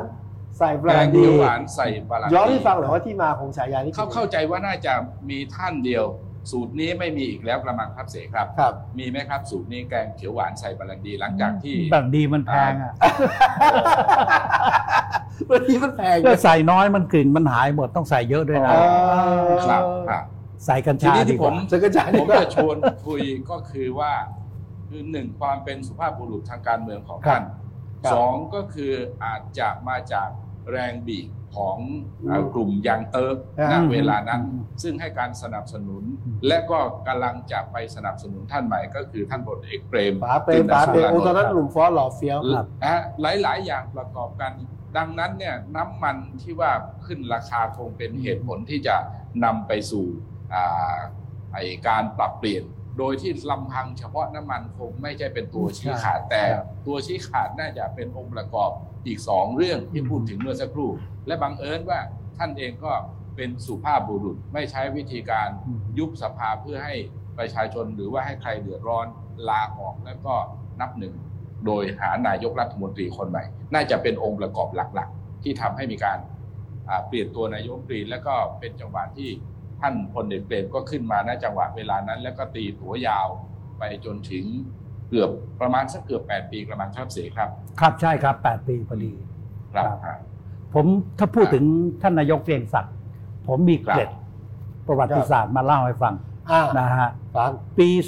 [0.57, 4.93] ใส่บแกรางนเขีดียวหวานใส่บรันดีย้อนให้ฟังหน่อยว่าที่มาของฉายานี้เขาเข้าใจว่าน่าจะ
[5.29, 6.05] มีท่านเดียว
[6.51, 12.93] สูตรนี้ไม่มีอีกแล้วกระมังครับเสกครับ ครับ มีไหมครับ สูตรนี้แกงเขียวหวานใส่บรันดีหลังจากที่ๆบางดีมันแพงอะ
[15.49, 18.83] บางทีมันแพงก็ใส่น้อยมันกลิ่นมันหายหมดต้องใส่เยอะด้วยนะอ๋อ
[19.69, 20.23] ครับครับ
[20.65, 22.77] ใส่กัญทีชานี้ดีที่กผว่ามสกจายผนี่มก็จะชวน
[23.07, 24.13] คุยก็คือว่า
[24.89, 27.41] คือหนึ่งความเป็นสุภาพบุรุษทางการเมืองของครับ
[28.03, 30.29] ท่านสองก็คืออาจจะมาจาก
[30.71, 31.77] แรงบีบ ของ
[32.27, 33.37] เอ่อกลุ่มยังเติร์ก
[33.71, 34.41] ณเวลานั้น
[34.83, 36.03] ซึ่งให้การสนับสนุน
[36.47, 42.65] และก็กำลังจะไปสนับสนุนท่านใหม่ก็คือท่านพลเอกเปรมป๋าเปรมป๋าเปรมโอ้ตอนนั้นหนุ่มฟอสหล่อเฟี้ยวครับ
[43.21, 44.51] หลายหลายๆอย่างประกอบกัน
[44.97, 46.71] ดังนั้นเนี่ยน้ำมันที่ว่า
[47.05, 48.95] ขึ้นราคาคงเป็นเหตุผลที่จะ
[49.43, 50.05] นำไปสู่
[50.53, 50.97] อ่า
[51.53, 52.63] ไอการปรับเปลี่ยน
[52.97, 58.71] โดยที่ลำพังเฉพาะน้ำมันคงไม่ใช่เป็นตัวชี้ขาดแต่ครับตัวชี้ขาดน่าจะเป็นองค์ประกอบ
[59.07, 60.89] อีกสองเรื่องที่พูดถึงเมื่อสักครู่
[61.27, 61.99] และบังเอิญว่า
[62.37, 62.93] ท่านเองก็
[63.35, 66.95] เป็นสุภาพบุรุษไม่ใช้วิธีการอืมยุบสภาเพื่อให้
[67.37, 69.07] ประชาชนหรือว่าให้ใครเดือดร้อน
[69.49, 70.35] ลาออกแล้วก็
[70.79, 71.13] นับหนึ่ง
[71.65, 76.17] โดยหานายกรัฐมนตรีคนใหม่ น่าจะเป็นองค์ประกอบหลักๆ ที่ทำให้มีการ
[76.89, 79.29] อ่าเปลี่ยนตัวนายกรัฐมนตรี แล้วก็เป็นจังหวะที่
[79.83, 83.27] ท่านพลเอกเปรมก็ขึ้นมาณจังหวะเวลานั้น แล้วก็ตีตัวยาว
[83.77, 84.45] ไปจนถึง
[85.09, 85.29] เกือบ
[85.61, 89.11] ประมาณสักเกือบ 8 ปีกระมังครับเสียครับ ครับใช่ครับ 8 ปีพอดี
[89.73, 90.17] ครับครับ
[90.73, 90.85] ผม
[91.19, 91.63] ถ้าพูดถึง
[92.01, 92.93] ท่านนายกเกรียงศักดิ์
[93.47, 94.09] ผมมีเกร็ด
[94.87, 96.13] ประวัติศาสตร์มาเล่าให้ฟัง
[96.51, 97.99] อ่านะฮะฟังปี 2493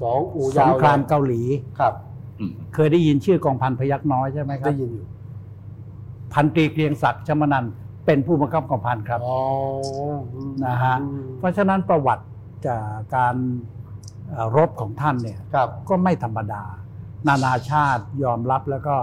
[0.00, 1.42] สองอู่สยางวครามเกาหลี
[1.80, 1.94] ครับ
[2.38, 5.06] อืมเคยได้ยินชื่อกองพันพยักน้อยใช่ไหมครัได้บยินอยู่
[6.32, 7.72] พันตรีเกรียงศักดิ์ชมนันท์
[8.06, 9.38] เป็นผู้บังคับกองพันครับอ๋อ
[10.66, 10.96] นะฮะ
[11.38, 12.24] เพราะฉะนั้นประวัติ
[12.66, 12.84] จาก
[13.16, 13.36] การ
[14.30, 16.62] เอ่อรบของท่านเนี่ยครับก็ไม่ธรรมดา
[17.28, 18.94] นานาชาติยอมรับแล้วก็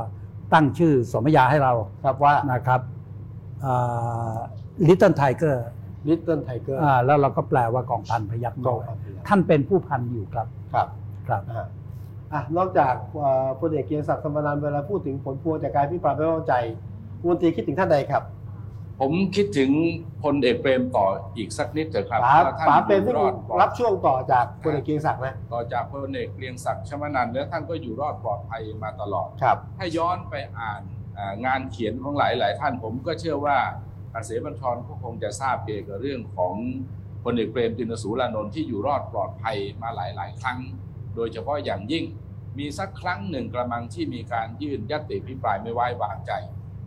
[0.53, 2.81] ตั้งชื่อสมญาให้เราครับว่านะครับ
[4.87, 10.87] Little Tiger Little Tiger แล้วเราก็แปลว่ากองพันพยัคฆ์น้อยกองพันพยัคฆ์ท่านเป็นผู้พันอยู่ครับครับ
[11.27, 11.65] ครับอ่า
[12.33, 16.53] อะนอกจากเอ่อพลเอกเกรียงศักดิ์ ชมะนันทน์เวลาพูดถึงผลพวงจากการอภิปรายไม่ไว้วางใจ
[17.19, 18.23] คุณมนตรีคิดถึงท่านใดครับ
[19.01, 19.71] ผมคิดถึง
[20.23, 21.07] พลเอกเปรมต่อ
[21.37, 30.81] อีกสักนิดเถอะครับป๋าว่าท่านป๋าเป็นที่อยู่รอดปลอดรับช่วงต่อจากพลเอกเกรียงศักดิ์นะต่อจากพลเอกเกรียงศักดิ์ชมนันท์แล้วท่านก็อยู่รอดปลอดภัยมาตลอดครับ ถ้าย้อนไปอ่าน
[31.17, 33.57] อ่างานเขียนของหลายหลายๆท่านผมก็เชื่อว่า
[34.13, 36.55] อาเสบัญชรก็คงจะทราบเกี่ยวกับเรื่องของ
[37.23, 40.59] พลเอกเปรมตินสูรานนท์ที่อยู่รอดปลอดภัยมาหลายหลายๆครั้ง
[41.15, 42.05] โดยเฉพาะอย่างยิ่ง
[42.57, 46.31] มีสักครั้งหนึ่งกระมังที่มีการยื่นยติพิปรายไม่ไว้วางใจ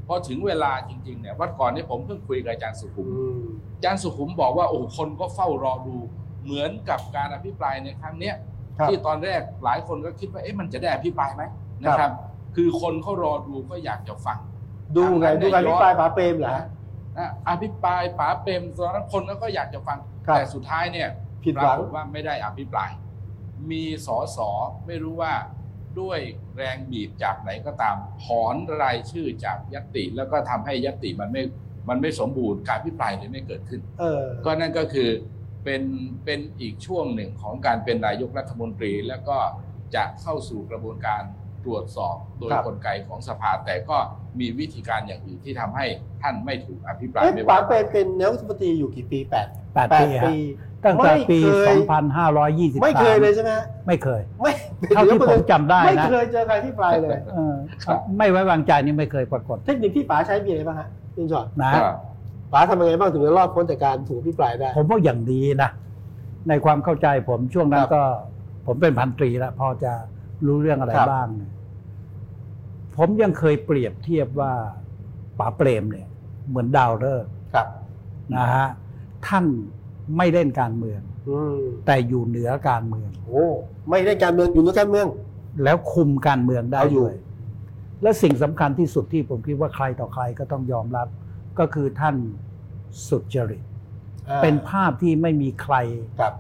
[0.07, 3.43] พอถึงเวลาจริงๆเนี่ยวันก่อนนี้ผมเพิ่งคุยกับอาจารย์สุขุมอืม
[3.77, 5.97] อาจารย์สุขุมบอกว่าโอ้โหคนก็เฝ้ารอดู
[6.45, 8.35] เหมือนกับการอภิปรายในครั้งเนี้ย
[8.79, 11.43] ครับที่ตอนแรกหลายคนก็คิดว่าเอ๊ะมันจะได้อภิปรายไหม
[11.83, 12.11] นะครับ
[12.57, 14.39] คือคนเขารอดูก็อยากจะฟัง
[14.97, 16.67] ดูไงทางนั้นดูการเนี่ยพิปรายป๋าเปรมเหรอฮะ
[17.19, 21.09] นะอภิปรายป๋าเปรมตอนนั้นคนก็อยากจะฟังครับแต่สุดท้ายเนี่ย
[21.45, 22.91] ผิดปหวัรางกฏว่าไม่ได้อภิปราย
[23.71, 24.51] มีสอสอ
[24.87, 25.33] ไม่รู้ว่า
[26.01, 26.19] ด้วย
[26.57, 31.43] แรงบีบจากไหนก็ตามถอนรายชื่อจากยติ แล้วก็ทำให้ยติมันไม่
[31.89, 35.11] มันไม่สมบูรณ์การอภิปรายเลยไม่เกิดขึ้นเออก็นั่นก็คือ
[35.65, 35.83] เป็น
[36.25, 39.37] เป็นอีกช่วงหนึ่งของการเป็นนายกรัฐมนตรี แล้วก็
[39.95, 41.23] จะเข้าสู่กระบวนการ
[41.65, 43.97] ตรวจสอบโดยครับกลไกของสภาแต่ก็
[44.41, 45.87] มีวิธีการอย่างอื่นที่ทำให้
[46.23, 50.31] ท่านไม่ถูกอภิปรายเอ๊ะไม่ป๋าไว้เปรมเป็นนายกรัฐมนตรีอยู่กี่ปีแปดแปดปีฮะ
[50.85, 51.77] ตั้งแต่ปี ไม่เคย
[52.79, 54.53] 2523 ไม่เคยเลยใช่ไหมฮะไม่เคย ไม่
[54.89, 57.55] เท่าที่ผมจำได้ไม่นะเคยเจอใครที่ปลายเลย เออ
[58.19, 61.81] ไม่ไว้วางใจนี่ไม่เคยปรากฏเทคนิคที่ป๋าใช้มีอะไรบ้างฮะพี่จอดนะก็
[62.53, 65.71] ป๋าทำยังไงบ้างถึงจะรอดพ้นจากการถูกพิปรายได้ ผมว่าอย่างดีนะ
[66.49, 68.03] ในความเข้าใจผมช่วงนั้คนรับก็
[68.67, 69.93] ผมเป็นพันตรีแล้ว พอจะ
[70.47, 71.53] รู้เรื่องอะไรครับ บ้างเนี่ย
[72.97, 74.53] ผมยังเคยเปรียบเทียบว่า
[75.39, 76.07] ป๋าเปรมเนี่ย
[76.49, 77.67] เหมือนดาวฤกษ์ครับ
[78.39, 78.69] นะฮะ
[79.27, 79.45] ท่าน
[80.17, 83.47] ไม่เล่นการเมือง อืมแต่อยู่เหนือการเมือง โอ้
[83.91, 85.07] ไม่ได้การเมืองอยู่ในการเมือง
[85.65, 87.17] แล้วคุมการเมืองได้เอาอยู่ ด้วย
[88.03, 91.09] และสิ่งสำคัญที่สุดที่ผมคิดว่าใครต่อใครก็ต้องยอมรับ
[91.59, 92.17] ก็คือท่าน
[93.09, 93.63] สุจริต
[94.29, 95.75] อ่าเป็นภาพที่ไม่มีใคร
[96.21, 96.35] ครับ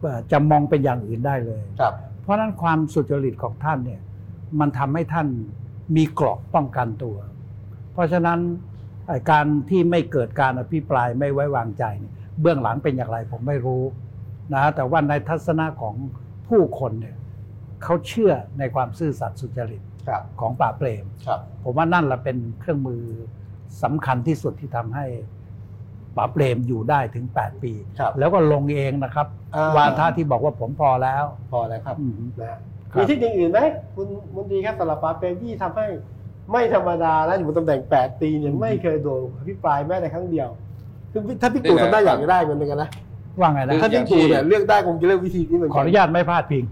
[0.00, 4.00] เอ่อจะมองเป็นอย่างอื่นได้เลย ครับ เพราะฉะนั้นความสุจริตของท่านเนี่ย
[4.60, 5.28] มันทำให้ท่าน
[5.96, 7.16] มีเกราะป้องกันตัว
[7.92, 8.38] เพราะฉะนั้น
[9.08, 13.82] ไอ้การที่ไม่เกิดการอภิปรายไม่ไว้วางใจเนี่ย เบื้องหลังเป็นอย่างไรผมไม่รู้
[14.54, 15.94] นะแต่ว่าในทัศนะของ
[16.48, 17.16] ผู้คนเนี่ย
[17.82, 23.02] เขาเชื่อในความซื่อสัตย์สุจริตครับของป่าบเปรมครับผมว่านั่นแหละเป็นเครื่องมือ
[23.82, 25.06] สำคัญที่สุดที่ทำให้
[26.16, 32.60] ป่าบเปรมอยู่ได้ถึง 8 ปีครับแล้วก็ลงเองนะครับอ่าวาทะที่บอกว่าผมพอแล้ว พอแล้วครับอืมนะฮะ
[32.92, 33.60] ครับมีเทคนิคอื่นไหม
[33.94, 35.86] คุณมนตรีครับสำหรับป๋าเปรมที่ทำให้
[36.52, 40.65] ไม่ธรรมดาและอยู่บนตำแหน่ง 8 ปีเนี่ยไม่เคยโดนอภิปรายแม้แต่ครั้งเดียวคือ
[41.42, 42.90] ถ้าพี่ตู่ทำได้อย่างนี้ได้เหมือนกันนะ
[43.40, 46.64] ว่าไงนะถ้าพี่ตู่เนี่ยเลือกได้คงจะเลือกวิธีนี้เหมือนขกัออนุญาตไม่พลาดพิง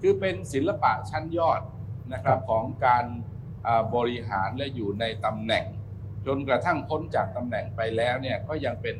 [0.00, 1.60] คือเป็นศิลปะชั้นยอด
[2.12, 3.04] นะครับของการ
[3.66, 5.64] อ่าบริหารและอยู่ในตำแหน่ง
[6.26, 8.96] จนกระทั่งพ้นจากตำแหน่งไปแล้วเนี่ยก็ยังเป็น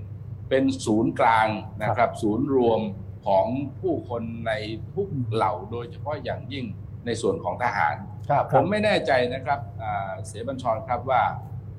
[0.48, 1.48] เป็นศูนย์กลาง
[1.82, 2.80] นะครับ ศูนย์รวม
[3.26, 3.46] ของ
[3.80, 4.52] ผู้คนใน
[4.94, 6.64] ทุกเหล่าโดยเฉพาะอย่างยิ่ง
[7.06, 7.96] ในส่วนของทหาร
[8.30, 11.22] ครับผมไม่แน่ใจนะครับอ่าเสบัญชรครับว่า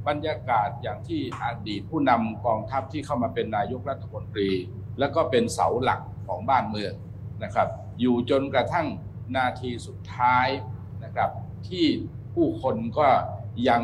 [0.07, 4.49] บรรยากาศอย่างที่อดีตผู้นำกองทัพที่เข้ามาเป็นนายกรัฐมนตรี
[4.99, 6.93] แล้วก็เป็นเสาหลักของบ้านเมือง
[7.43, 7.67] นะครับ
[7.99, 8.87] อยู่จนกระทั่ง
[9.35, 10.47] นาทีสุดท้าย
[11.03, 11.29] นะครับ
[11.67, 11.85] ที่
[12.33, 13.07] ผู้คนก็
[13.69, 13.83] ยัง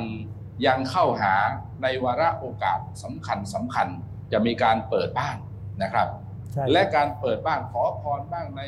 [0.65, 1.33] ยังเข้าหา
[1.81, 3.87] ในวาระโอกาสสำคัญสำคัญ
[4.31, 5.37] จะมีการเปิดบ้าน
[5.83, 6.07] นะครับ
[6.53, 8.61] ใช่และการเปิดบ้านขอพรบ้างใน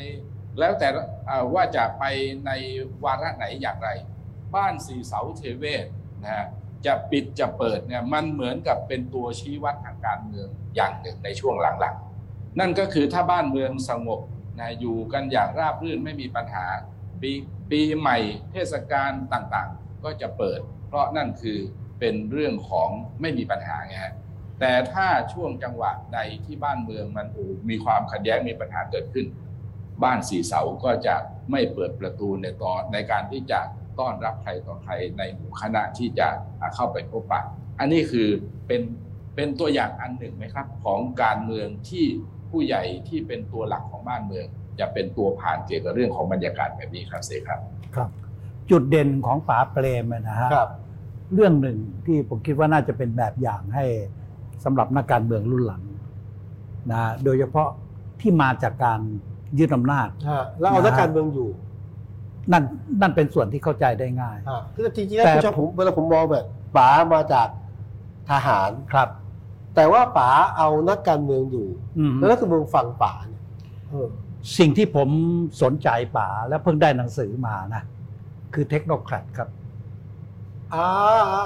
[0.58, 0.88] แล้วแต่
[1.28, 2.04] อ่าว่าจะไป
[2.46, 2.50] ใน
[3.04, 3.90] วาระไหนอย่างไร
[4.54, 5.86] บ้านสีเสาเทเวศ
[6.22, 6.46] นะฮะ
[6.86, 14.20] จะปิดจะเปิดเนี่ยมันเหมือนกับเป็นตัวชี้วัดทางการเมืองอย่างหนึ่งในช่วงหลังๆ นั่นก็คือถ้าบ้านเมืองสงบ
[14.60, 16.66] นะอยู่กันอย่างราบรื่นไม่มีปัญหา
[17.20, 17.30] ปี
[17.70, 18.18] ปีใหม่
[18.52, 21.58] เทศกาลต่างๆ ก็จะเปิด เพราะนั่นคือ
[21.98, 22.88] เป็นเรื่องของ
[23.20, 24.14] ไม่มีปัญหาไงฮะ
[24.60, 27.26] แต่ถ้าช่วงจังหวะใดที่บ้านเมืองมัน
[27.68, 29.26] มีความขัดแย้งมีปัญหาเกิดขึ้น
[30.02, 31.16] บ้านสีเสาก็จะ
[31.50, 33.60] ไม่เปิดประตูในตอนในการที่จะ
[34.00, 36.28] ต้อนรับใครต่อใครในหมู่คณะที่จะ
[36.74, 37.42] เข้าไปพบปะ
[37.78, 38.28] อันนี้คือ
[38.66, 38.82] เป็น
[39.34, 42.04] เป็นตัวอย่างอันหนึ่งไหมครับ ของการเมืองที่
[42.50, 44.46] ผู้ใหญ่ที่เป็นตัวหลักของบ้านเมือง
[44.80, 47.60] จะเป็นตัวผ่านเกี่ยวกับเรื่องของบรรยากาศแบบนี้ครับเสกครับ
[47.96, 48.10] ครับ
[48.70, 50.70] จุดเด่นของป๋าเปรมนะฮะครับ
[51.34, 53.84] เรื่องหนึ่งที่ผมคิดว่าน่าจะเป็นแบบอย่างให้
[54.64, 55.82] สำหรับนักการเมืองรุ่นหลัง
[56.92, 57.68] นะโดยเฉพาะ
[58.20, 59.00] ที่มาจากการ
[59.58, 61.48] ยึดอำนาจฮะแล้วเอานักการเมืองอยู่
[62.52, 62.64] นั่น
[63.00, 66.44] นั่นเป็นส่วนที่เข้าใจได้ง่ายฮะคือจริงๆแล้วแต่คุณชอบผมเวลาผมมองแบบ
[66.76, 67.48] ป๋ามาจาก
[68.30, 69.08] ทหารครับ
[69.74, 73.42] แต่ว่าป๋าเอานักการเมืองอยู่อืมแล้วนักการเมืองฟังป๋าเนี่ย
[73.88, 74.08] เออ
[74.58, 75.08] สิ่งที่ผม
[75.62, 77.82] สนใจป๋าและเพิ่งได้หนังสือมานะ
[78.54, 79.48] คือเทคโนแครดครับ
[80.74, 80.86] อ่า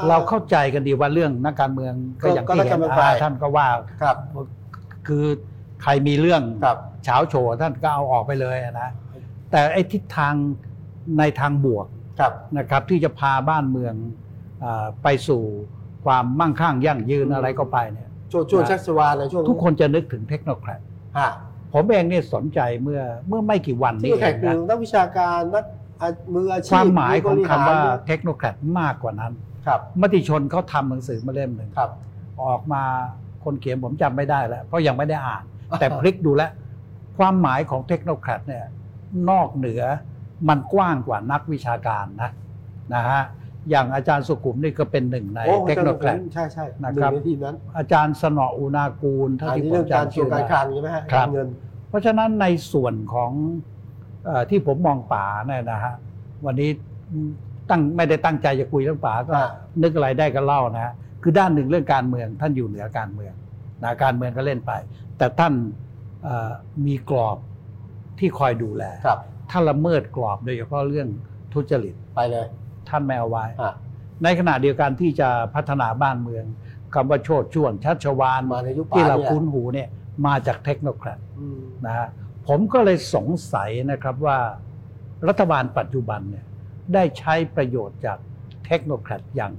[0.08, 3.68] เราเข้าใจกันดีว่าเรื่องนักการเมืองก็ก็อย่างก็ที่นักเห็การนเมืองอ่าไปท่านก็ว่า
[4.02, 4.16] ครับ
[5.06, 5.24] คือ
[5.82, 8.88] ใครมีเรื่องครับเฉาโฉท่านก็เอาออกไปเลยนะ
[9.50, 10.34] แต่ไอ้ทิศทาง
[11.18, 11.86] ในทางบวก
[12.20, 13.94] ครับนะครับ ที่จะพาบ้านเมือง
[14.64, 15.42] อาไปสู่
[16.04, 20.80] ความมั่งคั่งยั่งยืนอืมอะไรก็ไปเนี่ยช่วงช่วงชักชวาลในช่วงทุกคนจะนึกถึงเทคโนแครด
[21.18, 21.30] ฮะ
[21.74, 25.64] ผมเองเนี่ยสนใจเมื่อเมื่อไม่กี่วันที่นี้เอแข่งงคือนะนักวิชาการนัก
[26.00, 29.32] อะมืออาชีพความหมายของบริคำว่าหรเทคโนแครดมากกว่านั้น
[29.66, 31.90] ครับมติชนเขาทำหนังสือมาเล่มหนึ่งครับ
[32.44, 32.82] ออกมา
[33.44, 35.44] คนเขียนผมจำไม่ได้แล้ว เพราะยังไม่ได้อ่าน
[35.80, 36.50] แต่พลิกดูแล้ว
[37.18, 38.64] ความหมายของเทคโนแครดเนี่ย
[39.30, 39.82] นอกเหนือ
[40.48, 42.30] มันกว้างกว่านักวิชาการนะ
[42.94, 43.22] นะฮะ
[43.70, 51.48] อย่างอาจารย์สุขุมนี่ก็เป็นหนึ่งในโอ้เทคโนแครดใช่ใช่นะครับหงในทีมนั้นอาจารย์สนออุณากูลเท่าอันที่นี้ผมเรื่องการจำเกี่ยชื่วอกับได้การคลังใช่ไหมฮะครับการเงิน
[51.88, 53.32] เพราะฉะนั้นในส่วนของ
[54.24, 55.94] เออที่ผมมองป๋าเนี่ยนะฮะ
[56.46, 56.70] วันนี้
[57.70, 59.48] ตั้งไม่ได้ตั้งใจจะคุยเรื่องป๋าก็อ่า
[59.82, 63.32] นึกอะไรได้ก็เล่านะฮะคือด้านหนึ่งเรื่องการเมืองท่านอยู่เหนือการเมือง
[63.84, 64.72] นะการเมืองก็เล่นไป
[65.18, 65.54] แต่ท่าน
[66.24, 66.52] เอ่อ
[66.86, 67.38] มีกรอบ
[68.18, 69.18] ที่คอยดูแลครับ
[69.50, 71.08] ถ้าละเมิดกรอบโดยเฉพาะเรื่อง
[71.52, 72.46] ทุจริตไปเลย
[72.88, 73.72] ท่านไม่เอาไว้อะ
[74.24, 76.44] ในขณะเดียวกันที่จะพัฒนาบ้านเมือง
[76.94, 79.88] คำว่าโชดช่วงชัชวานมาในยุคที่เราป๋าเนี่ยคุ้นหูเนี่ย
[80.26, 82.08] มาจากเทคโนแครดอืมนะฮะ
[82.48, 84.38] ผมก็เลยสงสัยนะครับว่า
[85.28, 86.44] รัฐบาลปัจจุบันเนี่ย
[86.94, 88.18] ได้ใช้ประโยชน์จาก
[88.66, 89.52] เทคโนแครดอย่าง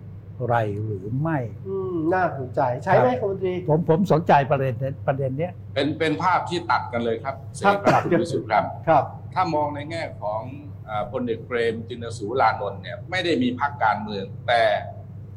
[0.47, 10.41] ไรหรือไม่อืมน่าสนใจใช้ไหมครับคุณมนตรีผมผมสนใจประเด็นนี้ประเด็นเนี้ยเป็นเป็นภาพที่ตัดกันเลยครับเสครับกครับคุณวิสุทธิ์ครับครับ ถ้ามองในแง่ของ
[10.89, 14.63] อ่าพลเอกเปรมจินสูรานนท์เนี่ยไม่ได้มีพักการเมือง แต่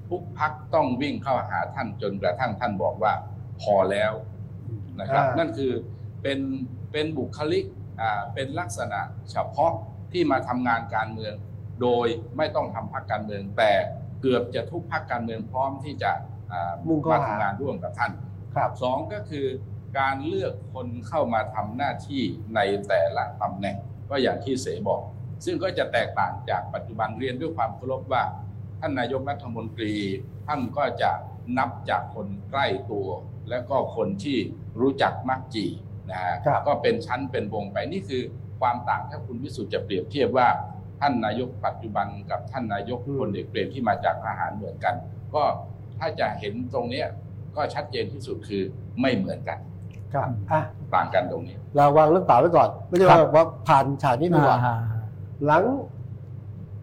[0.09, 3.13] ทุกพักต้องวิ่งเข้าหาท่านจนกระทั่งท่านบอกว่า
[3.63, 4.13] พอแล้ว
[5.01, 5.73] นะครับอ่านั่นั่นคือ
[6.23, 6.39] เป็น
[6.93, 7.65] เป็นบุคลิก
[8.01, 9.01] อ่าเป็นลักษณะ
[9.31, 9.73] เฉพาะ
[10.13, 11.35] ที่มาทำงานการเมือง
[11.83, 13.73] โดยไม่ต้องทำพักการเมือง แต่
[14.21, 16.13] เกือบจะทุกพักการเมืองพร้อมที่จะ
[16.53, 18.13] อ่ามุ่งเข้ามาหาทำงานร่วมกับท่าน
[18.55, 19.47] ครับสองก็คือ
[19.99, 22.23] การเลือกคนเข้ามาทำหน้าที่
[22.55, 23.77] ในแต่ละตำแหน่ง
[24.11, 25.03] ก็อย่างที่เสบอก
[25.45, 28.25] ซึ่งก็จะแตกต่างจากปัจจุบันเรียนด้วยความเคารพว่า
[28.81, 29.95] ท่านนายกรัฐมนตรี
[30.47, 31.11] ท่านก็จะ
[31.59, 33.09] นับจากคนใกล้ตัว
[33.49, 34.39] และก็คนที่
[34.81, 35.67] รู้จักมักจี
[36.11, 38.23] นะฮะครับก็เป็นชั้นเป็นวงไปนี่คือ
[38.61, 40.49] ความต่างถ้าคุณวิสุทธ์จะเปรียบเทียบว่า
[41.01, 44.95] ท่านนายกปัจจุบันกับท่านนายกพลเอกเปรมที่มาจากทหารเหมือนกัน
[45.35, 45.43] ก็
[45.99, 47.07] ถ้าจะเห็นตรงเนี้ย
[47.57, 48.63] ก็ชัดเจนที่สุดคือ
[49.01, 49.59] ไม่เหมือนกัน
[50.15, 50.61] ครับอะ
[50.95, 54.77] ต่างกันตรงนี้ เราวางเรื่องป่าไว้ก่อน ไม่ใช่ว่าครับว่าผ่านฉากนี้ไปก่อนอ่า
[55.47, 55.63] หลัง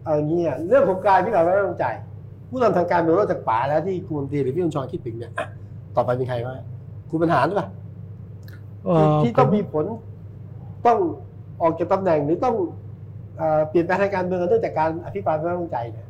[0.04, 1.86] เอาอย่างนี้อะเรื่องของการที่เราไม่ต้องใจ
[2.50, 5.46] ผู้นำทางการเมืองนอกจากป๋าแล้วที่คุณมนตรีหรือพี่คุณชรคิดถึงเนี่ยอะ
[5.96, 6.56] ต่อไปเป็นใครบ้าง
[7.10, 7.68] คุณบรรหารหรือเปล่า
[8.84, 9.84] เอ่ที่อที่ต้องผมมีผล
[10.86, 10.98] ต้อง
[11.62, 12.56] ออกจากตำแหน่งหรือต้อง
[13.38, 16.09] เอ่อเปลี่ยนแปลงทางการเมืองเนื่องจากการอภิปรายไม่ไว้วางใจเนี่ยต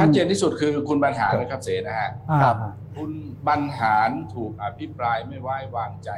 [0.00, 2.56] ชัดเจนที่สุดคือคุณบรรหารนะครับเสนะฮะอ่าครับ
[2.96, 3.12] คุณ
[3.48, 6.10] บรรหารถูกอภิปรายไม่ไว้วางใจ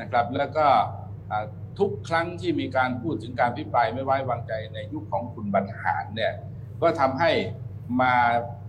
[0.00, 0.66] นะครับ แล้วก็
[1.30, 1.44] อ่า
[1.78, 6.32] ทุกครั้งที่มีการพูดถึงการอภิปรายไม่ไว้วางใจในยุคของคุณบรรหารเนี่ย
[6.82, 7.30] ก็ทำให้
[8.00, 8.14] มา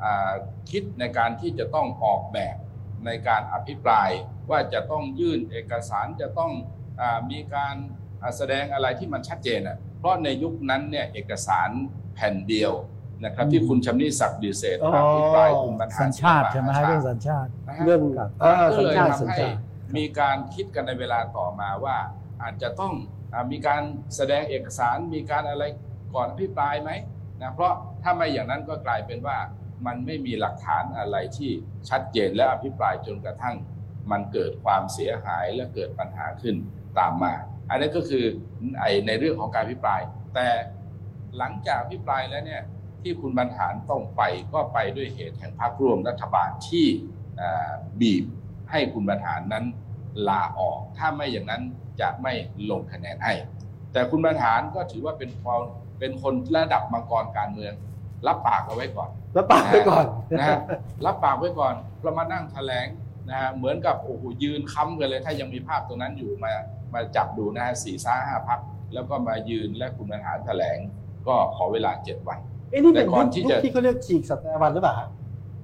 [0.03, 0.33] อ่า
[0.71, 2.55] คิดในการที่จะต้องออกแบบ
[3.05, 4.09] ในการอภิปราย
[4.49, 6.51] ว่าจะต้องยื่นเอกสารจะต้อง
[7.01, 7.75] อามีการ
[8.21, 11.69] อ่าแสดงอะไรที่มันชัดเจนอะเพราะในยุคนั้นเนี่ยเอกสาร
[12.15, 12.73] แผ่นเดียว
[13.23, 19.57] นะครับที่คุณชำนิศักดิ์ดีเศษอภิปรายคุณบรรหารสัญชาติใช่ไหมฮะเรื่องสัญชาตินะฮะเรื่องครับอ่าก็สัญเลยชาติทำสัญให้ชาติ
[19.97, 21.97] มีการคิดกันในเวลาต่อมาว่า
[22.41, 22.93] อาจจะต้อง
[23.33, 23.81] อามีการ
[24.15, 25.63] แสดงเอกสารมีการอะไร
[26.13, 26.91] ก่อนอภิปรายไหม
[27.41, 29.37] นะเพราะถ้าไม่อย่างนั้นก็กลายเป็นว่า
[29.85, 31.51] มันไม่มีหลักฐานอะไรที่
[31.89, 33.55] ชัดเจนและอภิปรายจนกระทั่ง
[34.11, 36.55] มันเกิดความเสียหายและเกิดปัญหาขึ้น
[36.99, 37.33] ตามมา
[37.69, 38.25] อันนี้ก็คือ
[38.79, 40.01] ไอในเรื่องของการอภิปราย
[40.35, 40.47] แต่
[41.37, 42.61] หลังจากอภิปรายแล้วเนี่ย
[43.01, 44.21] ที่คุณบรรหารต้องไป
[44.53, 46.85] ก็ไปด้วยเหตุแห่งพรรคร่วมรัฐบาลที่
[47.39, 48.23] อ่าบีบ
[48.71, 49.65] ให้คุณบรรหารนั้น
[50.29, 51.61] ลาออก ถ้าไม่อย่างนั้น
[52.01, 52.33] จะไม่
[52.69, 53.33] ลงคะแนนให้
[53.93, 55.61] แต่คุณบรรหารก็ถือว่าเป็นความ
[55.99, 57.73] เป็นคนระดับมังกรการเมือง
[58.27, 60.05] รับปากเอาไว้ก่อนแล้วปากไว้ก่อน
[60.39, 60.59] นะฮะ
[61.05, 62.87] รับปากไว้ก่อนเรามานั่งแถลง
[63.29, 66.53] นะฮะเหมือนกับโอ้โหยืนค้ำกันเลย ถ้ายังมีภาพตรงนั้นอยู่มา
[66.93, 68.59] มาจับดูนะฮะสี่ซ่าห้าพัก
[68.93, 70.77] แล้วก็มายืนและคุณบรรหารแถลง
[71.27, 75.07] ก็ขอเวลาเจ็ดวัน เอ้นี่เป็นแต่ก่อนที่ยุคจะที่เขาเรียกฉีกสัตยาบันหรือเปล่าฮะ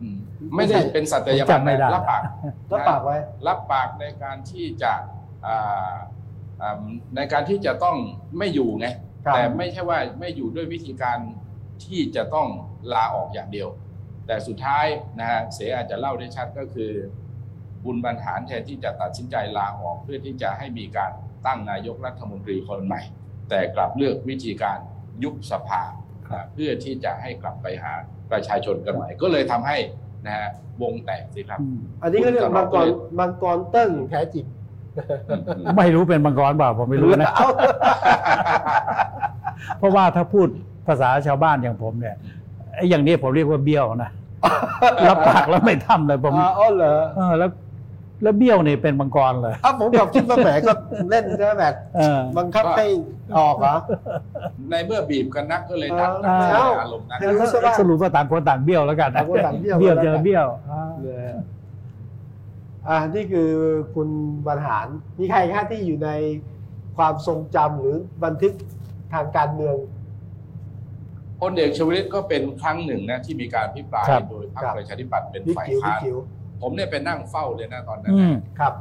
[0.02, 0.18] อืม
[0.56, 2.22] ไม่ได้เป็นสัตยาผมบันจำไม่ได้รับปาก
[2.70, 4.94] แล้วปากไว้ รับปากในการที่จะ
[5.48, 5.94] อ่า
[6.62, 6.82] อ่า
[7.16, 7.98] ในการที่จะต้อง
[8.38, 8.88] ไม่อยู่ไง
[9.26, 11.18] ครับแต่ไม่ใช่ว่าไม่อยู่ด้วยวิธีการ
[11.86, 12.48] ที่จะต้อง
[12.94, 13.70] ลาออกอย่างเดียว
[14.28, 14.86] แต่สุดท้าย
[15.20, 16.92] นะฮะเสอาจจะเล่าได้ชัดก็คือ
[17.84, 21.12] บุญบรรหารแทนที่จะตัดสินใจลาออกเพื่อที่จะให้มีการ
[21.46, 23.02] ตั้งนายกรัฐมนตรีคนใหม่
[23.50, 24.80] แต่กลับเลือกวิธีการ
[25.24, 25.82] ยุบสภา
[26.34, 27.94] นะเพื่อที่จะให้กลับไปหา
[28.32, 29.78] ประชาชนกันใหม่ก็เลยทำให้
[30.26, 30.50] นะฮะ
[30.82, 32.86] วงแตกสิครับอืมอันนี้ก็เรียกมังกร
[33.20, 34.46] มังกรเติ้งอย่างแท้จริง
[35.78, 37.50] ไม่รู้เป็นมังกรเปล่าผมไม่รู้นะเอ้า
[39.78, 40.48] เพราะว่าถ้าพูด
[40.88, 42.16] ภาษาชาวบ้านอย่างผมเนี่ย
[42.76, 44.12] ไอ้อย่างนี้ผมเรียกว่าเบี้ยวนะ
[45.08, 47.50] รับปากแล้วไม่ทำเลยผมอ๋อเหรอเออแล้ว
[48.22, 50.74] แล้วเบี้ยวเนี่ยเป็นมังกรเลยถ้าผมกับคิดว่าแหมก็
[51.10, 52.86] เล่นใช่ไหมแบบเออบังคับให้
[53.38, 53.76] ออกเหรอ
[54.70, 61.24] ในเมื่อบีบกันนักก็เลยดันเออนักเอ้าอารมณ์นั้นให้รู้ซะบ้างสรุปว่าต่างคนต่างเบี้ยวแล้วกันต่างคนต่างเบี้ยวเบี้ยวแล้วเจกัอนเบี้ยวอ่าเลย
[62.88, 63.50] อ่านี่คือ
[63.96, 64.10] คุณ
[64.48, 64.88] บรรหาร
[65.20, 66.10] มีใครค่าที่อยู่ใน
[66.98, 68.54] ความทรงจำหรือบันทึก
[69.14, 69.76] ทางการเมือง
[71.42, 76.18] พลเอกชวลิตก็เป็นครั้งหนึ่งนะที่มีการพิปรายครับโดยพรรครัคบประชาธิปัตย์เป็นบิ๊กฝ่ายจิ๋วบิ๊ค้ากนจิ๋ว
[76.64, 78.74] ผมเนี่ยไปนั่งเฝ้าเลยนะตอนนั้นอืมนะครับ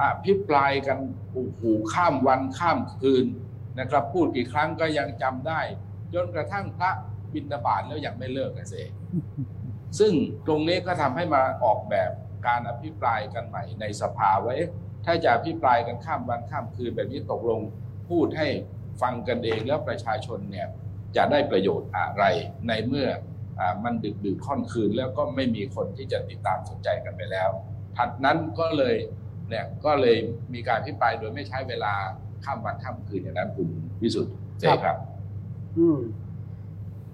[0.00, 0.98] อะพิปรายกัน
[1.32, 3.26] โอ้โหข้ามวันข้ามคืน
[3.78, 5.60] นะครับ พูดกี่ครั้งก็ยังจำได้
[6.14, 6.90] จนกระทั่งพระ
[7.32, 8.74] บินบาตแล้วยังไม่เลิกกันเส
[9.98, 10.12] ซึ่ง
[10.46, 12.10] ตรงนี้ก็ทำให้มาออกแบบ
[12.46, 14.54] การอภิปรายกันใหม่ในสภาไว้
[15.04, 17.60] ถ้าจะอภิปรายกันข้ามวันข้ามคืนแบบนี้ตกลง
[18.08, 18.48] พูดให้
[19.02, 20.68] ฟังกันเองแล้วประชาชนเนี่ย
[21.16, 22.24] จะได้ประโยชน์อะไร
[22.68, 23.18] ในเมื่ออา
[23.84, 27.50] มันดึกดื่นค่อนคืน แล้วก็ไม่มีคนที่จะติดตามสนใจกันไปแล้ว
[27.96, 28.96] ถัดนั้นก็เลย
[29.48, 30.16] เนี่ยก็เลย
[30.54, 31.94] มีการพิปรายโดยไม่ใช้เวลา
[32.44, 33.68] ข้ามวันข้ามคืนอย่างนั้นคุณ
[34.02, 34.96] วิสุทธิ์เจครับ
[35.78, 35.98] อืม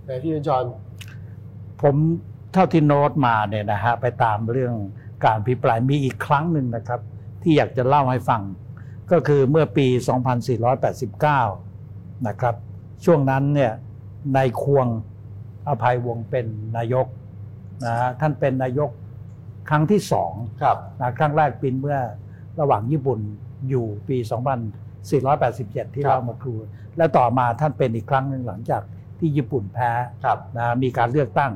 [0.05, 0.65] แต่พี่จอน
[1.83, 1.95] ผม
[2.53, 4.75] เท่าที่โน้ตมาเนี่ยนะฮะไปตามเรื่อง
[5.25, 7.01] การพิปรายมีอีกครั้งหนึ่งนะครับ
[7.43, 8.43] ที่อยากจะเล่าให้ฟัง
[9.11, 9.87] ก็คือเมื่อปี
[10.87, 12.55] 2489 นะครับ
[13.05, 13.73] ช่วงนั้นเนี่ย
[14.37, 14.87] นายควง
[15.69, 17.07] อภัยวงศ์เป็นนายก
[17.87, 18.91] นะฮะท่านเป็นนายก
[19.69, 21.99] ครั้งที่สองครับนะครั้งแรกปีเมื่อ
[22.61, 23.21] ระหว่างญี่ปุ่น
[23.69, 24.17] อยู่ปี
[24.87, 26.55] 2487 ที่ครับเล่ามาครู
[26.97, 28.83] และต่อมาท่านเป็นอีกครั้งหนึ่งหลังจาก
[29.19, 29.91] ที่ญี่ปุ่นแพ้
[30.25, 31.53] ครับนะมีการเลือกตั้ง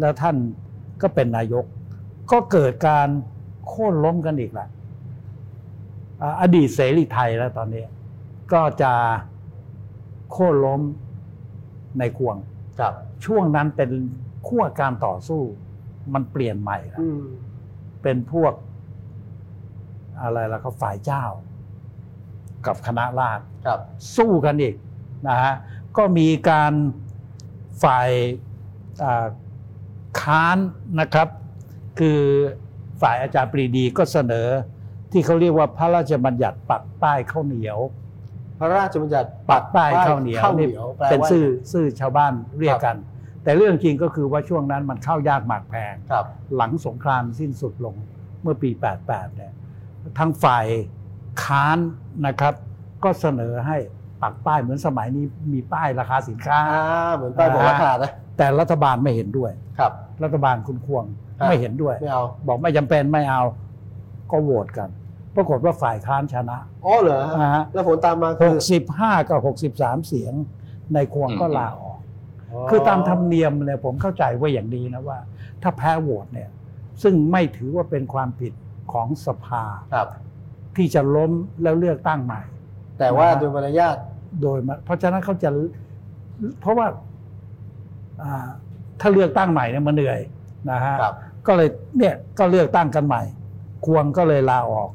[0.00, 0.36] แล้วท่าน
[1.02, 1.64] ก็เป็นนายก
[2.32, 3.08] ก็เกิดการ
[3.68, 4.68] โค่นล้มกันอีกแหละ
[6.22, 7.84] อ่าอดีตเสรีไทยแล้วตอนนี้
[8.52, 8.92] ก็จะ
[10.32, 10.80] โค่นล้ม
[11.98, 12.55] ในควงครับ
[13.24, 13.90] ช่วงนั้นเป็น
[14.48, 15.42] ขั้วการต่อสู้
[16.14, 17.24] มันเปลี่ยนใหม่แล้วอืม
[18.02, 18.52] เป็นพวก
[20.22, 21.24] อะไรล่ะก็ฝ่ายเจ้า
[22.66, 23.80] กับคณะราษฎรครับ
[24.16, 24.74] สู้กันอีก
[25.28, 25.54] นะฮะ
[25.96, 26.72] ก็มีการ
[27.82, 28.08] ฝ่าย
[29.04, 29.26] อ่า
[30.20, 30.58] ค้าน
[31.00, 31.28] นะครับ
[31.98, 32.20] คือ
[33.02, 34.48] ฝ่ายอาจารย์ปรีดีก็เสนอ
[35.12, 37.78] ที่เขาเรียกว่าพระราชบัญญัติปักป้ายข้าวเหนียว
[38.58, 42.96] พระราชบัญญัติปักป้ายข้าวเหนียวข้าวเหนี่นียวแปลเป็นว่าชื่อชื่อชาวบ้านเรียกกัน
[43.44, 46.24] แต่เรื่องจริงก็คือว่าช่วงนั้นมันเข้ายากหมากแพงครับ
[46.56, 47.94] หลังสงครามสิ้นสุดลง
[48.42, 48.70] เมื่อปี
[49.04, 49.52] 88 เนี่ย
[50.18, 50.66] ทางฝ่าย
[51.44, 51.78] ค้าน
[52.26, 52.54] นะครับ
[53.04, 53.76] ก็เสนอให้
[54.22, 56.82] ปักป้ายเหมือนสมัยนี้มีป้ายราคาสินค้าอ่า
[57.16, 59.92] เหมือนป้ายบอกราคานะแต่รัฐบาลไม่เห็นด้วยครับ
[60.22, 61.04] รัฐบาลคุณควง
[61.38, 63.42] ครับไม่เห็นด้วยไม่เอาบอกไม่จำเป็นไม่เอา
[64.30, 64.88] ก็โหวตกัน
[65.36, 68.54] ปรากฏว่าฝ่ายค้านชนะอ๋อเหรอนะฮะแล้วผลตามมาคือ
[68.92, 69.40] 65กับ
[69.72, 70.34] 63เสียง
[70.94, 71.98] ในควงก็ลาออก
[72.70, 75.18] คือตามธรรมเนียมเนี่ยผมเข้าใจว่าอย่างดีนะว่า
[75.62, 76.48] ถ้าแพ้โหวตเนี่ย
[77.02, 78.52] ซึ่งไม่ถือว่าเป็นความผิด
[78.92, 80.08] ของสภา ครับ
[80.76, 82.42] ที่จะล้มแล้วเลือกตั้งใหม่
[82.98, 83.96] แต่ว่านะฮะโดยมารยาท
[84.42, 85.50] โดยมาเพราะฉะนั้นเขาจะ
[86.60, 86.86] เพราะว่า
[88.22, 88.48] อ่า
[89.00, 90.20] ถ้าเลือกตั้งใหม่เนี่ยมันเหนื่อย
[90.70, 91.14] นะฮะครับ
[91.46, 91.68] ก็เลย
[91.98, 93.22] เนี่ยก็เลือกตั้งกันใหม่
[93.86, 94.88] ควงก็เลยลาออก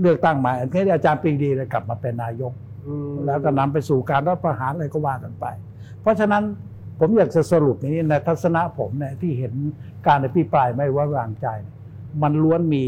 [0.00, 2.52] เลือกตั้งใหม่อันนี้อาจารย์ปรีดีเลยกลับมาเป็นนายก
[2.86, 5.46] อืมแล้วก็นำไปสู่การรัฐประหารอะไรก็ว่ากันไป
[6.00, 6.44] เพราะฉะนั้น
[7.00, 9.52] ผมอยากจะสรุปนี้ในทัศนะผมเนี่ยที่เห็น
[10.06, 11.76] การอภิปรายไม่ไว้วางใจเนี่ย
[12.22, 12.84] มันล้วนมี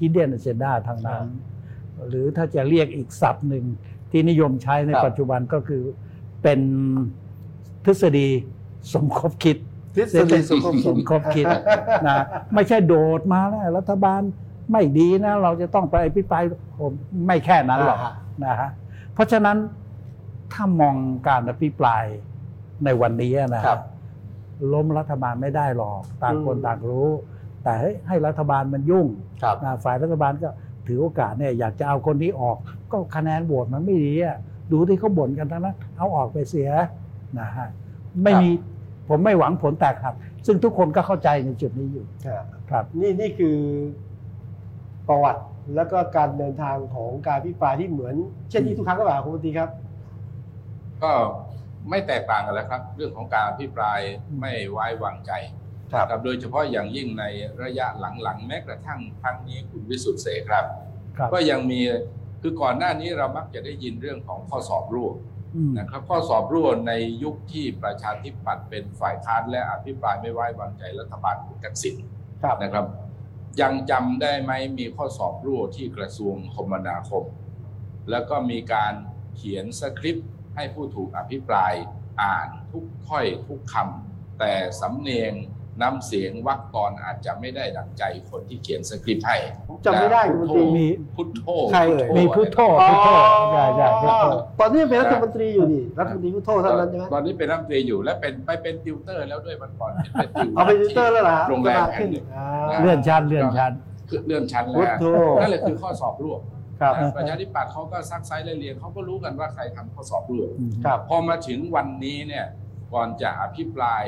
[0.00, 1.24] hidden agenda ทางนั้น
[2.08, 3.64] หรือถ้าจะเรียกอีกศัพท์หนึ่ง
[4.10, 5.82] ที่นิยมใช้ในครับปัจจุบันก็คือ
[6.42, 6.60] เป็น
[7.84, 8.28] ทฤษฎี
[8.92, 9.56] สมคบคิด
[9.96, 11.46] ทฤษฎีสมคบสมคบคิด
[12.06, 14.22] นะไม่ใช่โดดมาแล้วรัฐบาล
[14.72, 16.42] ไม่ดีนะ เราจะต้องไปอภิปราย
[16.80, 16.92] ผม
[17.26, 18.12] ไม่แค่นั้นหรอกอ่าฮะ
[18.44, 18.70] นะฮะ
[19.14, 19.56] เพราะฉะนั้น
[20.52, 20.96] ถ้ามอง
[21.28, 22.04] การอภิปราย
[22.84, 23.80] ในวันนี้นะฮะครับ
[24.72, 27.08] ล้มรัฐบาลไม่ได้หรอกต่างคนอืมต่างรู้
[27.62, 29.06] แต่ให้ให้รัฐบาลมันยุ่ง
[29.42, 30.48] ครับนะฝ่ายรัฐบาลก็
[30.86, 32.56] ถือโอกาสเนี่ยอยากจะเอาคนนี้ออก
[32.92, 34.36] ก็คะแนนโหวตมันไม่ดีอะ
[34.72, 36.70] ดูที่เขาบ่นกันทั้งนั้นเอาออกไปเสีย
[37.40, 37.68] นะฮะ
[38.22, 38.48] ไม่มี
[39.08, 40.14] ผมไม่หวังผลแตกหัก
[40.46, 43.56] ซึ่งทุกคนก็เข้าใจในจุดนี้อยู่ครับครับนี่นี่คือ
[45.08, 45.42] ประวัติ
[45.74, 48.14] แล้วก็การเดินทางของการพิปรายที่เหมือน
[48.50, 49.70] เช่นนี้ทุกครั้งก็แบบคุณปตีครับ
[51.02, 51.12] ก็
[51.90, 53.98] ไม่แตกต่างกันแล้วครับ เรื่องของการอภิปราย
[54.40, 55.32] ไม่ไว้วางใจ
[55.92, 57.24] ครับครับโดยเฉพาะอย่างยิ่งใน
[57.62, 57.86] ระยะ
[58.22, 60.64] หลังๆแม้กระทั่งครั้งนี้คุณวิสุทธิ์เสกครับ
[61.16, 61.80] ครับก็ยังมี
[62.42, 65.14] คือก่อนหน้านี้เรามักจะได้ยินเรื่องของข้อสอบร่วม
[65.54, 66.92] อืมนะครับข้อสอบร่วมใน
[67.22, 71.96] ยุคที่ประชาธิปัตย์เป็นฝ่ายค้านและอภิปรายไม่ไว้วางใจรัฐบาลคุณทักษิณ
[72.42, 72.84] ครับนะครับ
[73.60, 77.24] ยังจำได้ไหมมีข้อสอบร่วที่กระทรวงคมนาคม
[78.10, 78.94] แล้วก็มีการ
[79.36, 81.74] เขียนสคริปต์ให้ผู้ถูกอภิปราย
[82.22, 85.32] อ่านทุกถ้อยทุกคำแต่สำเนียง
[85.82, 89.36] น้ำเสียงวรรคกรอาจจะไม่ได้ดังใจคนที่เขียนสคริปต์ให้
[89.68, 92.58] ผมจำไม่ได้คุณมนตรีมีพุทโธใครเอ่ยมีพุทโธ
[92.88, 93.08] พุทโธ
[93.52, 94.24] ใช่ใช่พุทโธ
[94.60, 103.72] ตอนนี้เป็นรัฐมนตรีอยู่นี่รัฐมนตรีพุทโธเท่านั้นใช่ไหมตอนนี้เป็นรัฐมนตรีอยู่และเป็นไปเป็นติวเตอร์แล้วด้วยมันก่อนเป็นติวเอาไปติวเตอร์แล้วเหรอฮะโรงแรมสบายแห่ขึ้งนหนึ่งอ่าเลื่อนชั้นเลื่อนชั้น
[104.08, 105.04] คือเลื่อนชั้นพุแล้ทวโธ
[105.40, 106.40] นั่นแหละคือข้อสอบร่วม
[106.80, 110.50] ครับนะประชาธิปัตย์เขาก็ซักไซส์เรียนเขาก็รู้กันว่าใครทำข้อสอบร่วม
[110.84, 112.46] ครับพอมาถึงวันนี้เนี่ย
[112.92, 114.04] ก่อนจะอภิปราย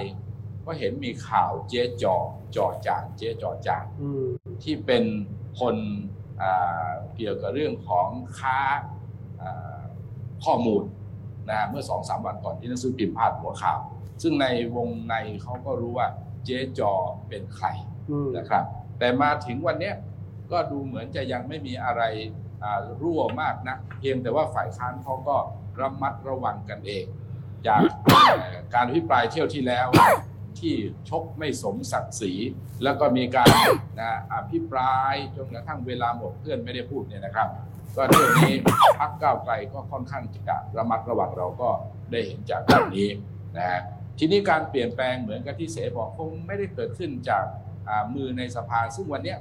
[0.69, 2.17] ก็เห็นมีข่าวเจ๊จอ
[2.57, 4.27] จอจานเจ๊จอจานอืม
[4.63, 5.05] ที่เป็น
[5.61, 5.77] คน
[6.43, 8.09] อ่าเกี่ยวกับเรื่องของ
[8.39, 8.59] ค้า
[9.43, 9.79] อ่า
[10.45, 10.83] ข้อมูล
[11.51, 13.81] นะเมื่อสองสามวันก่อนที่หนังสือพิมพ์พาดหัวข่าว
[14.23, 14.47] ซึ่งใน
[14.77, 16.09] วงในเขาก็รู้ว่า
[16.45, 16.93] เจ๊จอ
[17.29, 17.67] เป็นใคร
[18.11, 18.65] อืมนะครับ
[18.99, 19.95] แต่มาถึงวันเนี้ย
[20.53, 22.03] ก็ดูเหมือนจะยังไม่มีอะไร
[22.63, 25.37] อ่ารั่วมากนะเพียงแต่ว่าฝ่ายค้านเขาก็
[25.81, 27.05] ระมัดระวังกันเอง
[27.67, 29.87] จากเอ่อการอภิปรายเที่ยวที่แล้ว
[30.61, 30.75] ที่
[31.09, 32.33] ชกไม่สมศักดิ์ศรี
[32.83, 33.49] แล้วก็มีการ
[34.01, 37.49] นะอภิปรายจนกระทั่งเวลาหมดเพื่อนไม่ได้พูดเนี่ยนะครับ
[37.97, 38.55] ก็เรื่องนี้
[38.99, 41.71] พักก้าวไกลก็ค่อนข้างจะระมัดระวังเราก็
[42.11, 43.09] ได้เห็นจากเรื่องนี้
[43.57, 43.81] นะ
[44.19, 47.45] ทีนี้การเปลี่ยนแปลงเหมือนกับที่เสบอกคงไม่ได้เกิดขึ้นจาก
[48.15, 49.35] มือในสภาซึ่งวันนี้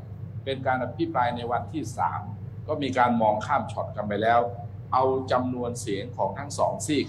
[0.43, 1.83] เป็นการอภิปรายในวันที่
[2.25, 4.39] 3 ก็มีการมองข้ามช็อตกันไปแล้ว
[4.93, 7.07] เอาจำนวนเสียงของทั้งสองซีก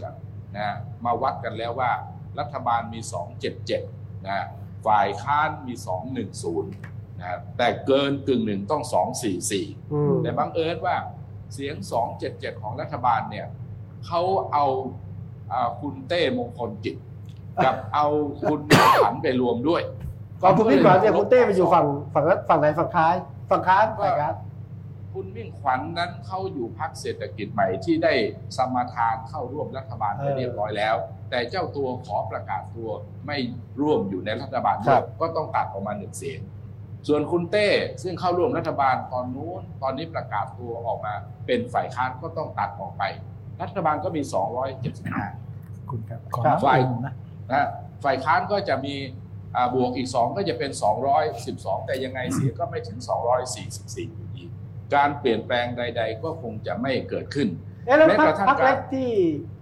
[0.57, 1.93] นะฮะมาวัดกันแล้วว่า
[2.39, 3.01] รัฐบาลมี
[3.55, 3.98] 277
[4.29, 4.47] นะฮะ
[4.87, 5.75] ฝ่ายค้านมี
[6.27, 6.63] 210
[7.19, 8.83] นะฮะแต่เกินกึ่งหนึ่งต้อง
[9.39, 10.97] 244อืมแต่บังเอิญว่า
[11.55, 11.77] เสียง
[12.21, 13.47] 277 ของรัฐบาลเนี่ย
[14.07, 14.23] เขา
[14.53, 14.67] เอา
[15.53, 16.97] อาคุณเต้มงคลกิจ
[17.65, 18.07] กับเอา
[18.41, 18.61] คุณ
[19.03, 19.83] ขันไปรวมด้วย
[20.43, 23.15] ก่อนคุณพี่ก่อนเนี่ยคุณเต้ไปอยู่ฝั่งฝั่งนั้นฝั่งไหนฝั่งค้าย
[23.51, 24.35] ฝั่งค้านฝ่ายค้าน
[25.13, 28.15] คุณมิ่งขวัญนั้นเขาอยู่พักเศรษฐกิจใหม่ที่ได้
[28.57, 30.97] สมาทานเข้าร่วมรัฐบาลไปเรียบร้อยแล้ว
[31.31, 32.91] แต่เจ้าตัวขอประกาศตัว
[33.27, 33.39] ไม่
[33.81, 36.41] ร่วมอยู่ในรัฐบาลด้วยก็ต้องตัดออกมาหนึ่งเสียง
[37.09, 37.69] ส่วนคุณเต้
[38.03, 41.15] ซึ่งเข้าร่วมรัฐบาลตอนนู้นตอนนี้ประกาศตัวออกมา
[41.47, 43.03] เป็นฝ่ายค้านก็ต้องตัดออกไป
[43.63, 44.23] รัฐบาลก็มี
[44.87, 47.15] 275คุณครับขอครับน้ำฝ่ายอุ่นนะ
[47.53, 47.67] นะ
[48.05, 48.95] ฝ่ายค้านก็จะมี
[49.57, 50.71] อ่าบวกอีก 2 ก็จะเป็น
[51.29, 52.99] 212 แต่ยังไงเสียก็ไม่ถึง
[53.59, 54.28] 244อยู่ดี
[54.95, 57.49] การเปลี่ยนแปลงใด ๆ ก็คงจะไม่เกิดขึ้น
[57.87, 59.09] เอ๊ะแล้วแม้พรกรระคทั่งพรรคการเล็กที่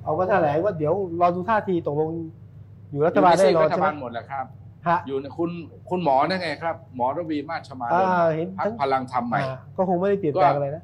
[0.07, 2.11] ออกมาแถลงว่าเดี๋ยวรอดูท่าทีตกลง
[2.91, 4.45] อยู่รัฐบาลอยู่ในได้ซีกรอรัฐใช่ไหมบาลหมดแหละครับ
[4.89, 5.51] ฮะ อยู่ในคุณ
[5.91, 10.83] คุณหมอนั่นไงครับ หมอระวีมาชมาดอ่าลเห็นพัทั้กง พลังธรรมใหม่ อ่าก็คงไม่ได้เปลี่ยนแปลงอะไรนะ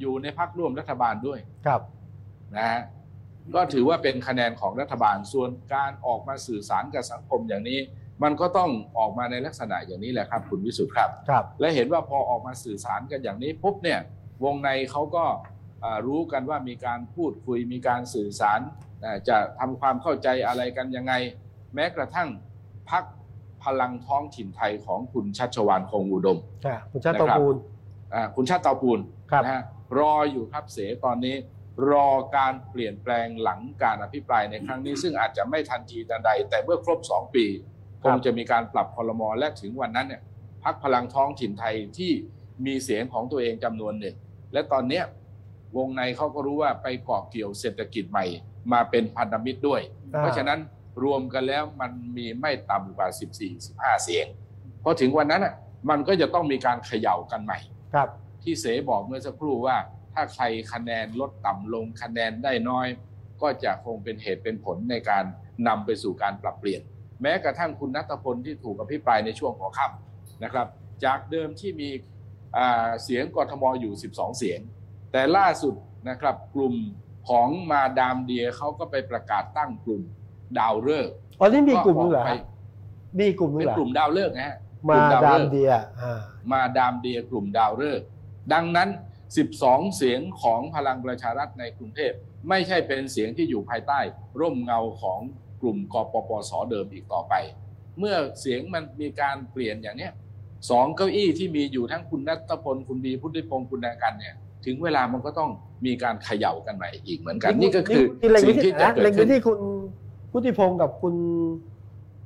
[0.00, 1.80] อยู่ในพักร่วมรัฐบาลด้วยครับ
[2.56, 2.80] นะฮะ
[3.54, 7.78] ก็ถือว่าเป็นคะแนนของรัฐบาลส่วนการออกมาสื่อสารกับสังคมอย่างนี้
[8.22, 14.00] มันก็ต้องออกมาในลักษณะอย่างนี้แหละครับ คุณวิสุทธ์ครับครับ และเห็นว่าพอออกมาสื่อสารกันอย่างนี้ปุ๊บเนี่ย
[14.44, 15.24] วงในเขาก็
[15.84, 18.60] อ่ารู้กันว่ามีการพูดคุยมีการสื่อสาร
[19.04, 21.12] อ่าจะทำความเข้าใจอะไรกันยังไง
[21.74, 22.28] แม้กระทั่ง
[22.90, 23.04] พัก
[23.64, 27.56] พลังท้องถิ่นไทยของคุณชัชวานคงอุดมค่ะคุณชาติเตาปูน
[28.14, 29.00] อ่าคุณชาติเตาปูน
[29.30, 29.62] ครับนะฮะ
[29.98, 31.36] รออยู่ครับเสตอนนี้
[31.90, 37.46] รอการเปลี่ยนแปลงหลังการอภิปรายในครั้งนี้ ซึ่งอาจจะไม่ทันทีทันใด แต่เมื่อครบ2ปี
[38.04, 40.22] คงจะมีการปรับคอรมอและถึงวันนั้นเนี่ย
[40.64, 42.12] พักพลังท้องถิ่นไทยที่
[42.66, 44.16] มีเสียงของตัวเองจำนวนหนึ่ง
[44.52, 45.04] และตอนเนี้ย
[45.76, 48.26] วงในเขาก็รู้ว่าไปเกาะเกี่ยวเศรษฐกิจใหม่
[48.72, 49.80] มาเป็นพันธมิตรด้วย
[50.14, 50.60] อ่าเพราะฉะนั้น
[51.04, 53.08] รวมกันแล้วมันมีไม่ต่ำกว่า
[53.56, 54.26] 14-15 เสียง
[54.82, 55.54] พอถึงวันนั้นอะ
[55.90, 57.58] มันก็จะต้องมีการเขย่ากันใหม่
[57.94, 58.08] ครับ
[58.42, 59.76] ที่เสบอกเมื่อสักครู่ว่า
[60.14, 62.86] ถ้าใครคะแนนลดต่ำลงคะแนนได้น้อย
[63.42, 65.24] ก็จะคงเป็นเหตุเป็นผลในการ
[65.66, 66.82] นำไปสู่การปรับเปลี่ยน
[67.22, 70.66] แม้กระทั่งคุณนัทพลที่ถูกอภิปรายในช่วงหัวค่ำนะครับ
[71.04, 71.90] จากเดิมที่มี
[72.56, 74.60] อ่าเสียงกทมอยู่ 12 เสียง
[75.12, 75.74] แต่ล่าสุด
[76.08, 76.74] นะครับกลุ่ม
[77.28, 80.02] ของมาดามเดียเขาก็ไปประกาศตั้งกลุ่ม
[80.58, 82.42] ดาวฤกษ์อ๋อนี่มีกลุ่มนึงเหรอไปฮะ
[83.20, 84.56] มีกลุ่มนึงเป็นเหรอกลุ่มดาวฤกษ์นะฮะ
[84.90, 86.20] มากลุ่ดามฤกษ์เดียอ่า
[86.52, 88.06] มาดามเดียกลุ่มดาวฤกษ์
[88.52, 88.88] ดังนั้น
[89.38, 92.12] 12 เสียงของพลังประชารัฐในกรุงเทพ
[92.48, 94.00] ไม่ใช่เป็นเสียงที่อยู่ภายใต้
[94.40, 95.20] ร่มเงาของ
[95.60, 97.34] กลุ่มกปปสเดิมอีกต่อไป
[97.98, 100.12] เมื่อเสียงมันมีการเปลี่ยนอย่างเนี้ย
[100.70, 104.34] สองเก้าอี้ที่มีอยู่ทั้งคุณนัทพลคุณบีพุทธิพงศ์คุณดังกันเนี่ย
[104.64, 105.50] ถึงเวลามันก็ต้อง
[105.86, 109.58] มีการเขย่ากันใหม่อีกเหมือนกัน นี่ก็คือนี่เล็งไปสิ่งที่ที่จะนะเกิเล็ดงไปขึ้นที่คุณ
[110.32, 111.14] พุทธิพงศ์กับคุณ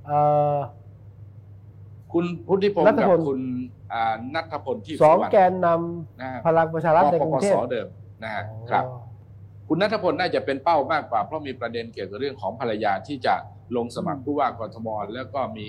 [0.07, 0.19] เอ่
[0.57, 0.59] อ
[2.13, 3.41] คุณพุทธิพงศ์นัทกับพลคุณ
[3.93, 5.69] อ่านัทพลที่สองสุวรรณแกนน
[6.21, 7.87] นะฮะำพลังประชารัฐในกกรุปงเทสพเดิม
[8.23, 9.12] นะฮะครับอ๋อ
[9.75, 13.35] คุณนัทพลน่าจะเป็นเป้ามากกว่า เพราะมีประเด็นเกี่ยวกับเรื่องของภรรยาที่จะ
[13.77, 15.69] ลงสมัครผู้ว่ากทมแล้วก็มี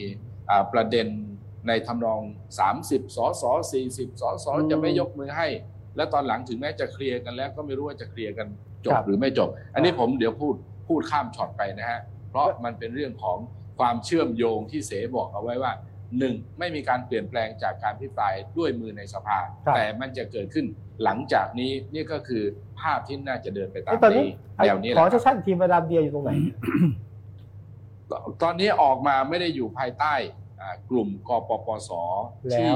[0.49, 1.08] อ่าประเด็น
[1.68, 2.22] ในทำนอง
[2.70, 5.47] 30สส40สสอืมจะไม่ยกมือให้
[5.95, 8.47] และตอนหลังถึงแม้จะเคลียร์กันแล้วก็ไม่รู้ว่าจะเคลียร์กัน
[8.86, 10.56] จครับบหรือไม่จบ อันนี้ผมเดี๋ยวพูด
[10.88, 11.99] พูดข้ามช็อตไปนะฮะ
[12.30, 13.38] เพราะมันเป็นเรื่องของ
[13.80, 15.72] ความเชื่อมโยงที่เสบอกเอาไว้ว่า
[16.20, 20.66] หนึ่งไม่มีการเปลี่ยนแปลงจากการพิปรายด้วยมือในสภาครับแต่มันจะเกิดขึ้น
[21.04, 22.43] หลังจากนี้นี่ก็คือ
[22.84, 24.27] ภาพที่น่าจะเดินไปตามตอนนี้
[24.57, 26.31] แนวนี้แหขอละคชัรัดบชัดทีมมาดามเดียอยู่ตรงไหน
[28.41, 30.13] ตอนนี้ออกมาไม่ได้อยู่ภายใต้
[30.61, 31.89] อ่ากลุ่มกปปส
[32.51, 32.71] แล้วที่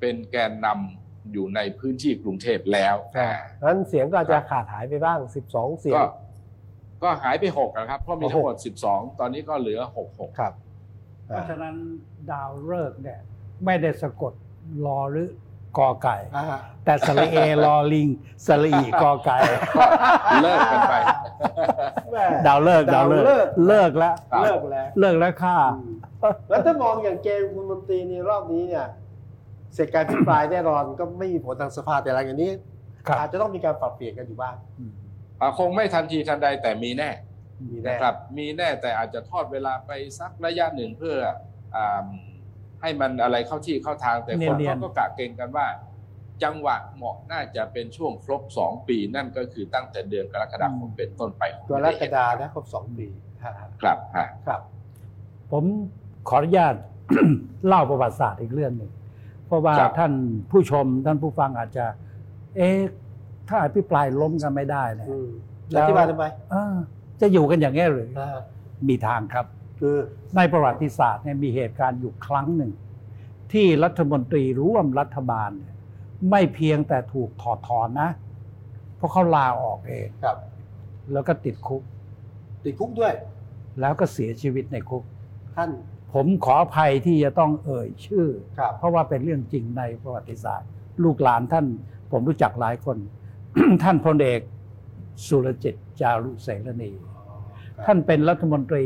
[0.00, 3.30] เป็นแกนนำอยู่ในพื้นที่กรุงเทพแล้วอ่า
[3.62, 6.04] นั้นเสียงก็อาจจะขาดหายไปบ้าง 12 เสียง ก็
[7.02, 10.52] ก็หายไปหกนะครับ เพราะมีทั้งหมดหก12 ตอนนี้ก็เหลือหกหกครับ
[11.26, 11.74] เพราะฉะนั้น
[12.30, 13.20] ดาวฤกษ์เนี่ย
[13.64, 14.32] ไม่ได้สะกด
[14.86, 15.28] รอหรือ
[15.78, 18.08] กอไก่อ่าฮะแต่สระเอรอลิง
[18.46, 19.38] สระอีกอไก่
[20.42, 20.94] เลิกกันไป
[22.12, 25.92] แม่ดาวเลิกษ์ดาวเลิกดาวฤกษ์ษ์เลิกแล้วครับเลิกแล้วเลิกแล้วค่ะอืม
[26.50, 28.86] แล้วถ้ามองอย่างเกมคุณมนตรีในรอบนี้เนี่ย
[29.74, 32.50] เสร็จการพิปรายแน่นอนก็ไม่มีผลทางสภาแต่หลังจากนี้
[33.06, 34.54] ครับอาจจะต้องมีการปรับเปลี่ยนกันอยู่บ้าง
[35.40, 37.10] อ่าคงไม่ทันทีทันใดแต่มีแน่
[37.70, 41.16] มีแน่นะครับ มีแน่แต่อาจจะทอดเวลาไปสักระยะหนึ่งเพื่อ
[41.76, 42.06] อ่า
[42.82, 45.66] ให้มันอะไรเข้าที่เข้าทางแต่คนเนียนๆเขาก็กะเกณฑ์กันว่า
[46.42, 53.06] จังหวะเหมาะน่าจะเป็นช่วงครบสองปีนั่นก็คือตั้งแต่เดือนกรกฎาคมเป็นต้นไปกรกฎานะครบสองปี
[53.44, 53.52] ฮะ
[53.82, 54.60] ครับฮะครับ
[55.52, 55.64] ผม
[56.28, 56.74] ขออนุญาต
[57.66, 58.90] เล่าประวัติศาสตร์อีกเรื่องหนึ่ง
[59.46, 60.12] เพราะว่าครับท่าน
[60.50, 61.86] ผู้ชมท่านผู้ฟังอาจจะ
[62.56, 62.78] เอ๊ะ
[63.48, 65.28] ถ้าอภิปรายล้มกันไม่ได้เนี่ยอืม
[65.70, 66.74] แล้อวธิบายทำไมเออ
[67.20, 68.38] จะอยู่กันอย่างนี้หรืออ่า
[68.88, 69.46] มีทางครับ
[69.84, 69.98] คือ
[70.36, 72.72] ในประวัติศาสตร์เนี่ยมีเหตุการณ์อยู่ครั้งหนึ่ง
[73.52, 75.74] ที่รัฐมนตรีร่วมรัฐบาลเนี่ย
[76.30, 78.10] ไม่เพียงแต่ถูกถอดถอนนะ
[78.96, 80.36] เพราะเขาลาออกเองครับ
[81.12, 81.82] แล้วก็ติดคุก
[82.64, 83.14] ติดคุกด้วย
[83.80, 85.02] แล้วก็เสียชีวิตในคุก
[85.56, 85.70] ท่าน
[86.14, 88.26] ผมขออภัยที่จะต้องเอ่ยชื่อ
[88.58, 90.68] ครับ เพราะว่าเป็นเรื่องจริงในประวัติศาสตร์
[91.02, 91.66] ลูกหลานท่าน
[92.12, 92.96] ผมรู้จักหลายคน
[93.82, 94.40] ท่านพลเอก
[95.26, 96.92] สุรจิตจารุเสรณี
[97.86, 98.84] ท่านเป็นรัฐมนตรี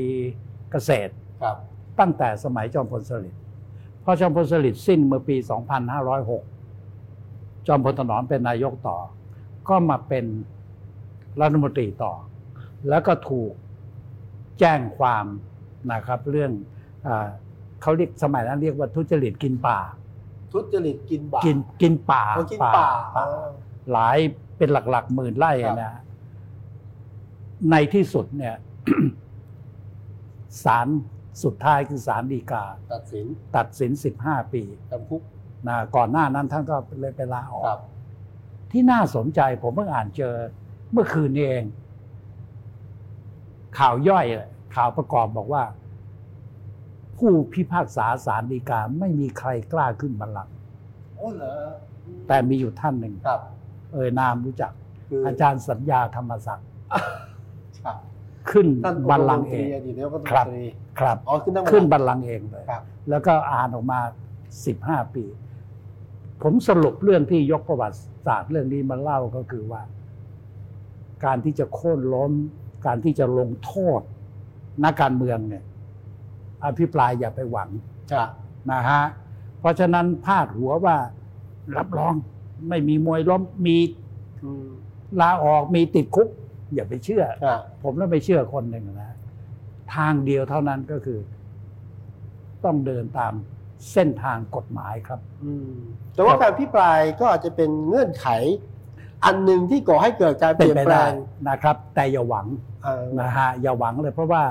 [0.72, 1.12] เกษตร
[1.42, 1.56] ครับ
[2.00, 3.40] ตั้งแต่สมัยจอมพลสฤษดิ์
[4.04, 5.36] พอจอมพลสฤษดิ์สิ้นเมื่อปี
[6.66, 8.98] 2506 จอมพลถนอมเป็นนายกต่อ
[9.68, 10.24] ก็มาเป็น
[11.40, 12.12] รัฐมนตรีต่อ
[12.88, 13.52] แล้วก็ถูก
[14.58, 15.24] แจ้งความ
[15.92, 16.52] นะครับ เรื่อง
[17.06, 17.26] อา
[17.82, 19.78] เขาเรียกสมัยนั้นเรียกว่าทุจริตกินป่า
[20.52, 23.48] ทุจริตกินบากินกินป่าเอากินป่าป่าอ่า
[23.92, 24.16] หลาย
[24.56, 26.02] เป็นหลักๆหมื่นไร่ครับนะฮะ
[27.70, 28.54] ในที่สุดเนี่ย
[30.64, 30.86] ศาล
[31.44, 33.26] สุดท้ายคือศาลฎีกา ตัดสิน
[33.56, 33.90] ตัดสิน
[34.22, 35.22] 15 ปีจำคุก
[35.68, 37.80] นะก่อนหน้านั้นท่านก็เลยไปลาออกครับ
[38.70, 40.34] ที่น่าสนใจผมเพิ่งอ่านเจอ
[40.92, 41.64] เมื่อคืนนี้เอง
[43.78, 44.26] ข่าวย่อย
[44.74, 45.62] ข่าวประกอบบอกว่า
[47.16, 50.54] ผู้พิพากษาศาลฎีกาไม่มีใครกล้าขึ้นบัลลังก์
[51.16, 51.54] โอ้เหรอ
[52.28, 53.40] แต่มีอยู่ท่านหนึ่งครับ
[53.92, 54.72] เอ่ยนามรู้จัก
[55.08, 56.68] คืออาจารย์สัญญาธรรมศักดิ์
[57.84, 57.98] ครับ
[58.50, 60.64] ขึ้นท่านบัลลังก์เองอดีตนายกรัฐมครับนตรี
[60.98, 64.00] ครับอ๋อขึ้นนั่งขึ้นบับัลลลัลังงก์ก์เองเลยครับแล้วก็อ่านออกมา
[64.56, 65.24] 15 ปี
[66.42, 69.82] ผมสรุปเรื่องที่ยกประวัติศาสตร์เรื่องนี้มาเล่าก็คือว่า
[71.24, 72.32] การที่จะโค่นล้ม
[72.86, 74.00] การที่จะลงโทษ
[74.84, 75.64] นักการเมืองเนี่ย
[76.64, 77.68] อภิปรายอย่าไปหวัง
[78.12, 78.24] จ้ะ
[78.70, 79.02] นะฮะ
[79.60, 80.96] เพราะฉะนั้นพาดหัวว่า
[81.76, 82.12] รับรอง
[82.68, 83.76] ไม่มีมวยล้มมี
[84.44, 84.68] อืม
[85.20, 86.28] ลาออกมีติดคุก
[86.74, 89.16] อย่าไปเชื่ออะผมแล้วไปเชื่อคนหนึ่งนะ
[89.94, 91.18] ทางเดียวเท่านั้นก็คือ
[92.64, 93.32] ต้องเดินตาม
[93.92, 95.74] เส้นทางกฎหมายครับอืม
[96.14, 98.28] แต่ว่าการพิปรายก็อาจจะเป็นเงื่อนไข
[99.24, 101.12] อันหนึ่งที่ก่อให้เกิดการเปเป็นลี่ยนไปแปลได้ง
[101.48, 102.46] นะครับ แต่อย่าหวัง
[102.86, 104.42] อ่านะฮะอย่าหวังเลย เพราะว่า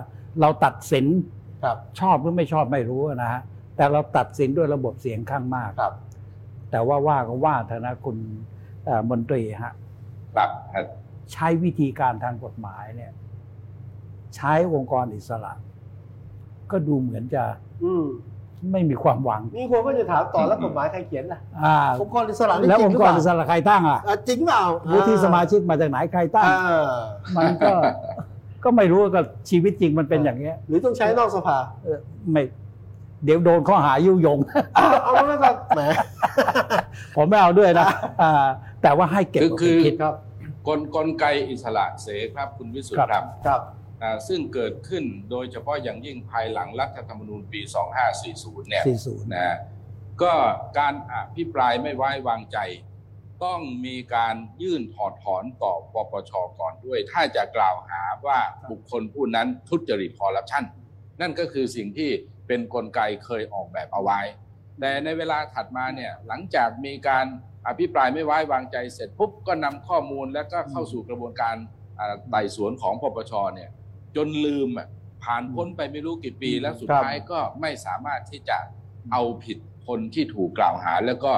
[0.42, 1.06] เราตัดสิน
[1.64, 3.42] ครับชอบหรือไม่ชอบไม่รู้นะฮะ
[3.76, 5.94] แต่เราตัดสินด้วยระบบเสียงข้างมากครับ
[6.72, 8.18] แต่ว่าว่าก็ว่าเถอะนะคุณ
[8.86, 9.74] เอ่อมนตรีฮะ
[10.36, 10.86] ครับฮะ
[11.34, 13.12] ใช้วิธีการทางกฎหมายเนี่ย
[14.36, 15.54] ใช้องค์กรอิสระ
[16.72, 17.44] ก็ดูเหมือนจะ
[17.84, 18.06] อืม
[18.72, 24.64] ไม่มีความหวังมีคนก็จะถามต่อแล้วกฎหมายใครเขียนล่ะอ่า องค์กรอิสระนี่แล้วจริองงหรืค์อกเปรล่าอิสระใครตั้งอะอะจริงเปล่า
[24.94, 26.94] วุฒิสมาชิกมาจากไหนใครตั้ง อ่า
[27.38, 27.74] มันก็
[28.64, 32.00] ก็ไม่รู้ก็ชีวิตจริงมันเป็นอย่างเงี้ยหรือต้องใช้นอกสภาเออ
[32.32, 32.44] ไม่
[33.26, 34.40] เดี๋ยวโดนข้อหายุยง
[34.78, 35.82] อ้าวเอาแล้วก็แหม
[37.16, 37.88] ผมไม่เอาด้วยนะ
[38.22, 38.32] อ่า
[38.82, 40.14] แต่ว่าให้เก็บคือเอาคืไปอคิดครับ
[40.68, 43.62] กลกลไกอิสระเสครับคุณวิสุทครัธ์บครับครับ
[44.02, 47.62] อ่าซึ่งเกิดขึ้นโดยเฉพาะอย่างยิ่งภายหลังรัฐธรรมนูญปี
[48.16, 49.58] 2540 เนี่ย40นะฮะ
[50.22, 50.34] ก็
[50.80, 52.58] การอภิปรายไม่ไว้วางใจ
[53.46, 58.40] ต้องมีการยื่นถอดถอนต่อปปชก่อนด้วย ถ้าจะกล่าวหาว่า
[58.70, 60.64] บุคคลผู้นั้นทุจริตคอร์รัปชัน
[61.22, 62.10] นั่นก็คือสิ่งที่
[62.48, 64.20] เป็นนกลไกเคยออกแบบเอาไว้
[64.80, 67.26] แต่ในเวลาถัดมาเนี่ยหลังจากมีการ
[67.68, 71.56] อภิปรายไม่ไว้วางใจเสร็จปุ๊บก็นำข้อมูลแล้วก็เข้าสู่กระบวนการ
[72.00, 73.70] อ่าไต่สวนของปปชเนี่ย
[74.16, 74.88] จนลืมอะ
[75.24, 78.58] ผ่านพ้นไปไม่รู้กี่ปีแล้วสุดครับท้ายก็ไม่สามารถที่จะ
[79.12, 79.58] เอาผิด
[79.88, 81.34] คนที่ถูกกล่าวหา แล้วก็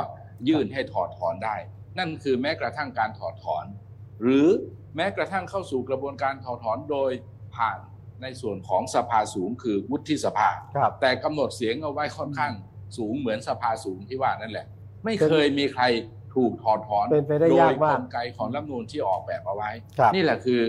[0.50, 1.56] ยื่นให้ถอดถอนได้
[1.98, 3.66] นั่นคือแม้กระทั่งการถอดถอน
[4.22, 4.48] หรือ
[4.96, 7.12] แม้กระทั่งเข้าสู่กระบวนการถอดถอนโดย
[7.56, 7.78] ผ่าน
[8.22, 12.54] ในส่วนของสภาสูงคือวุฒิสภาครับแต่กำหนดเสียงเอาไว้ค่อนข้าง
[12.98, 14.66] สูงเหมือนสภาสูงที่ว่านั่นแหละ
[15.06, 15.84] ไม่เคยมีใคร
[16.38, 19.70] ถูกถอดถอนเป็นไปได้โดยายกกมากลไกของรัฐธรรมนูญที่ออกแบบเอาไว้
[20.00, 20.62] ครับ นี่แหละคือ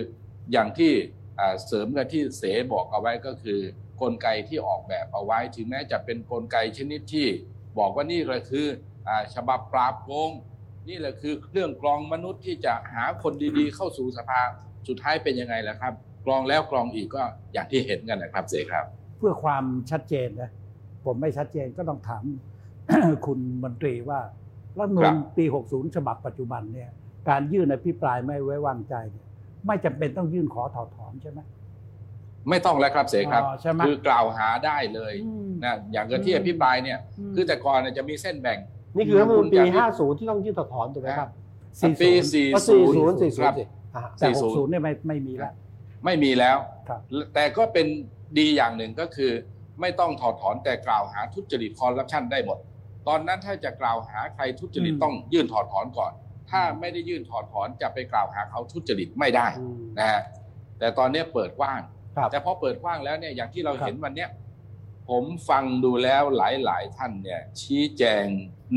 [0.52, 0.92] อย่างที่
[1.40, 2.42] อ่าเสริมกันที่เส
[2.72, 3.60] บอกเอาไว้ก็คือ
[4.00, 7.26] กลไกที่ออกแบบเอาไว้ ถึงแม้จะเป็นกลไกชนิดที่
[7.78, 8.66] บอกว่านี่แหละคือ
[9.08, 10.30] อ่าฉบับปราบโกง
[10.88, 14.40] นี่แหละคือเครื่องกรองมนุษย์ที่จะหาคนดีๆ เข้าสู่สภา
[14.88, 15.92] สุดท้ายเป็นยังไงล่ะครับ
[16.24, 18.84] กรองแล้วกรองอีกก็อย่างที่เห็นกันนะครับเสครับ
[19.18, 20.50] เพื่อความชัดเจนนะ
[21.04, 22.24] ผมไม่ชัดเจนก็ต้องถาม
[23.26, 24.20] คุณมนตรีว่า
[24.80, 26.90] รัฐธรรมนูครัญบปี 60 ฉบับปัจจุบันเนี่ย
[27.28, 29.26] การยื่นอภิปรายไม่ไว้วางใจเนี่ย
[29.66, 31.40] ไม่จำเป็นต้องยื่นขอถอดถอนใช่ไหม
[32.48, 36.98] ไม่ต้องแล้วครับเสครับอ๋อใช่ไหมคือกล่าวหาได้เลยอืมนะอย่างกับที่อภิปรายเนี่ย
[37.30, 38.58] มคือแต่ก่อนเนี่ยจะมีเส้นแบ่ง
[38.96, 41.30] นี่คือรัฐธรรมนูญปีคุณจะ50 ที่ต้องยื่นถอดถอนถูกไหมครับ
[42.00, 42.70] ปี40ก็40
[43.30, 43.64] 40 40ครับสิ
[43.96, 45.52] อ่าแต่40 60เนี่ยไม่ไม่มีแล้ว
[46.04, 46.56] ไม่มีแล้ว
[46.88, 47.00] ครับ
[47.34, 47.86] แต่ก็เป็น
[48.38, 49.32] ดีอย่างหนึ่งก็คือ
[49.80, 52.58] ไม่ต้องถอดถอนแต่กล่าวหาทุจริตคอร์รัปชันได้หมด
[53.08, 56.12] ตอนนั้นถ้าจะกล่าวหาใครทุจริตอืมต้องยื่นถอดถอนก่อน
[56.50, 60.20] ถ้าไม่ได้ยื่นถอดถอนจะไปกล่าวหาเขาทุจริตไม่ได้อืมนะฮะ
[60.78, 61.80] แต่ตอนนี้เปิดกว้าง
[62.16, 64.30] ครับแต่พอเปิดกว้างแล้วเนี่ยอย่างที่เราครับเห็นวันเนี้ย
[65.08, 68.24] ผมฟังดูแล้วหลาย ๆ ท่านเนี่ย ชี้แจง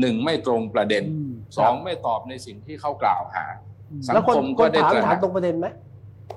[0.00, 3.44] หนึ่งไม่ตรงประเด็นอืมสองไม่ตอบในสิ่งที่เขากล่าวหา
[3.90, 5.66] อืมสังแล้วคนคมคก็นได้ถามตระหนักถามตรงประเด็นไหม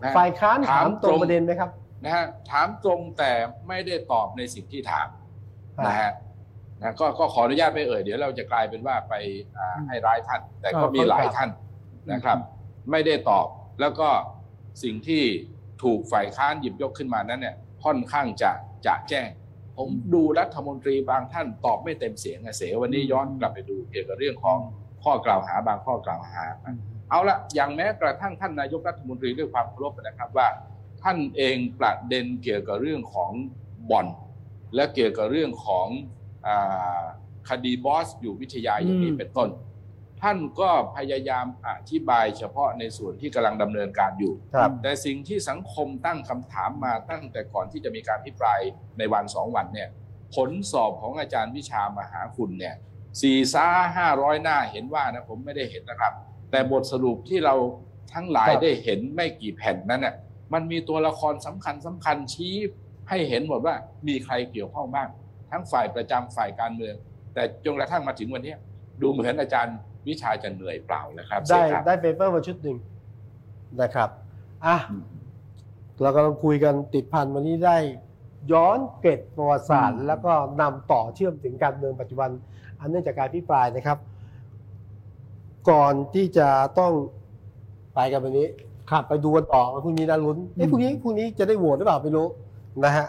[0.04, 1.70] นะฝ่ายค้านถามถามตรงตรงประเด็นไหมครับ
[2.04, 3.32] นะฮะถามตรงแต่
[3.68, 5.08] ไม่ได้ตอบในสิ่งที่ถาม
[5.88, 6.12] นะฮะ
[6.82, 9.14] นะก็ก็ขออนุญาตไม่เอ่ยเดี๋ยวเราจะกลายเป็นว่าไป
[9.58, 11.50] อ่าให้ร้ายท่าน แต่ก็มีหลายท่าน
[12.12, 12.38] นะครับ
[12.92, 13.48] ไม่ได้ตอบ
[13.82, 14.10] แล้วก็
[14.84, 15.24] สิ่งที่
[15.84, 18.52] ถูกฝ่ายค้านหยิบยกขึ้นมานั้นเนี่ยค่อนข้างจะ
[18.86, 19.30] จะแจ้ง
[19.78, 24.58] ผมดูรัฐมนตรีบางท่านตอบไม่เต็มเสียงอะเสียวันนี้ย้อนกลับไปดูเกี่ยวกับเรื่องของ
[25.04, 26.78] ข้อกล่าวหาบางข้อกล่าวหาอืม
[27.10, 30.48] เอาละอย่างแม้กระทั่งท่านนายกรัฐมนตรีด้วยความเคารพนะครับว่า
[31.04, 33.32] ท่านเองประเด็นเกี่ยวกับเรื่องของ
[33.92, 34.08] บ่อน
[34.76, 36.15] และเกี่ยวกับเรื่องของอา
[37.50, 39.50] คดีบอสอยู่วิทยาอย่างนี้อืมเป็นต้น
[40.22, 48.60] ท่านก็พยายามอธิบายเฉพาะในส่วนที่กำลังดำเนินการอยู่ครับแต่สิ่งที่สังคมตั้งคำถามมาตั้งแต่ก่อนที่จะมีการพิปราย
[48.98, 49.90] ในวันสองวันเนี่ย
[50.36, 52.76] ผลสอบของอาจารย์วิชามหาคุณเนี่ย
[53.22, 53.68] สี่ซ่า
[53.98, 56.14] ห้าร้อยหน้าเห็นว่านะผมไม่ได้เห็นนะครับ
[56.52, 57.56] แต่บทสรุปที่เรา
[58.14, 60.16] ทั้งหลายครับได้เห็นไม่กี่แผ่นนั้นน่ะ
[60.54, 62.54] มันมีตัวละครสำคัญสำคัญชี้
[63.10, 63.76] ให้เห็นหมดว่า
[64.08, 65.08] มีใครเกี่ยวข้องบ้าง
[65.56, 66.96] ทั้งฝ่ายประจำฝ่ายการเมือง
[67.34, 68.58] แต่จนกระทั่งมาถึงวันเนี้ย
[69.02, 69.78] ดูเหมือนอาจารย์
[70.08, 72.78] วิชาจะเหนื่อยเปล่านะครับ ได้เสกครับได้เปเปอร์มาชุดหนึ่ง
[73.82, 74.10] นะครับ
[74.66, 75.06] อะอืม
[76.02, 77.78] เรากำลังคุยกันติดพันวันนี้ได้
[78.52, 82.30] ย้อนเกร็ดประวัติศาสตร์อืมแล้วก็นำต่อเชื่อมถึงการเมืองปัจจุบัน
[82.80, 83.98] อันเนื่องจากการพิปรายนะครับ
[85.70, 86.48] ก่อนที่จะ
[86.80, 86.94] ต้อง
[87.96, 88.48] ไปกันวันนี้
[88.90, 92.28] ครับไปดูกันต่อวันพรุ่งนี้นะลุ้นเอ้ยอืมพรุ่งนี้พรุ่งนี้จะได้โหวตหรือเปล่าไม่รู้
[92.86, 93.08] นะฮะ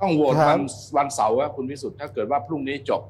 [0.00, 0.60] ต้องโหวตครัวับน
[0.96, 3.02] วันเสาร์อะคุณวิสุทธ์ถ้าเกิดว่าพรุ่งนี้จบ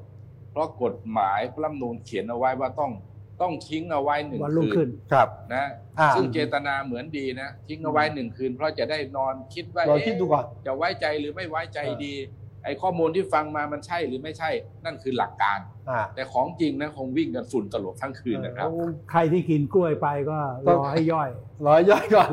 [0.51, 2.91] เพราะกฎหมายพระรัฐธรรมนูญเขียนเอาไว้ว่าต้อง
[3.41, 5.65] ต้องทิ้งเอาไว้หนึ่งวันรุ่งคืขึ้น นครับ นะ
[5.99, 12.15] อ่า ซึ่งเจตนาเหมือนดีนะทิ้งเอาไว้หนึ่งคืน เพราะจะได้นอนคิดว่าลองเอ๊ะคิดดูก่อนจะไว้ใจหรือไม่ไว้ใจเออดี
[12.67, 14.49] ไอ้ข้อมูลที่ฟังมามันใช่หรือไม่ใช่
[14.85, 15.59] นั่นคือหลักการ
[15.89, 18.69] อ่าแต่ของจริงนะคงวิ่งกันฝุ่นตลบทั้งคืนนะครับ
[19.11, 20.37] ใครที่กินกล้วยไปก็
[20.67, 21.29] รอให้ย่อย
[21.67, 22.31] ร้อยย่อยก่อน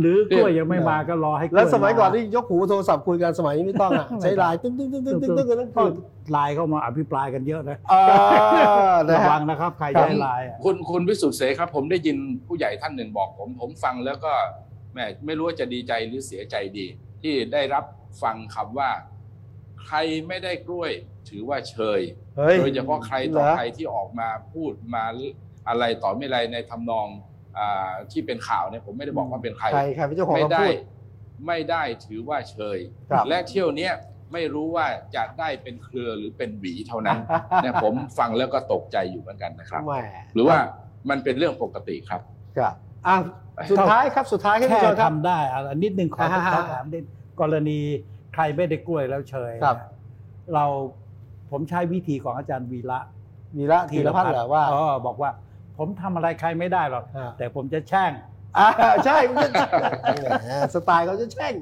[0.00, 5.92] หรือกล้วยยังไม่มาก็รอให้กล้วยแล้วสมัยก่อนาที่ยกหูโทรศัพท์คุยกันสมัยนี้ไม่ต้องอะ ใช้ไลน์ตึ้งตึ้งตึ้งตึ้งตึ้งตึ้งกันทั้งคืน
[6.32, 7.94] ไลน์เข้ามาอภิปรายกันเยอะนะเอ
[8.90, 14.32] อนะระฮะวังนะครับ ใครครับใช้ไลน์อะคุณคุณวิสุทธิ์เสครับ ผมได้ยินผู้ใหญ่ท่านหนึ่งบอกผม ผมฟังแล้วก็
[14.92, 16.86] แหม่ไม่รู้ว่าจะดีใจหรือเสียใจดี
[17.22, 17.84] ที่ได้รับ
[18.22, 18.88] ฟังคำว่า
[19.86, 20.92] ใครไม่ได้กล้วย
[21.28, 22.00] ถือว่าเชย
[22.36, 25.04] เฮ้ยโดยเฉพาะใครต่อเหรอ ใครที่ออกมาพูดมา
[25.68, 27.06] อะไรต่อไม่อะไรในทำนอง
[27.58, 30.74] อาที่เป็นข่าวเนี่ยผมไม่ได้บอกว่าเป็นใคร ใครใครเป็นเจ้าของไม่คำได้พูด
[31.46, 32.78] ไม่ได้ถือว่าเชย
[33.10, 33.92] ครับ และเที่ยวเนี้ย
[34.32, 37.20] ไม่รู้ว่าจะได้เป็นเครือหรือเป็นหวีเท่านั้น
[37.62, 39.94] เนี่ยผมฟังแล้วก็ตกใจอยู่เหมือนกันนะครับ แหม
[40.34, 40.58] หรือว่า
[41.10, 42.20] มันเป็นเรื่องปกติครับ
[42.58, 42.74] ครับ
[43.06, 43.16] อะ
[43.70, 47.04] สุดท้ายครับสุดท้ายครับแค่พี่ชนครับ ทำได้อะนิดนึงขออ่าฮะ ขอถามนิด
[47.40, 47.80] กรณี
[48.34, 49.78] ใครไม่ได้กล้วยแล้วเชยครับ
[50.54, 50.64] เรา
[51.50, 52.98] ผมใช้วิธีของอาจารย์วีระ
[53.56, 55.30] วีระธีรพัฒน์เหรอว่าอ๋อบอกว่า
[55.76, 58.12] ผมทำอะไรใครไม่ได้หรอกอ่าแต่ผมจะแช่ง
[58.58, 58.68] อ่า
[59.04, 59.86] ใช่มันจะแหม
[60.74, 61.54] สไตล์เขาจะแช่ง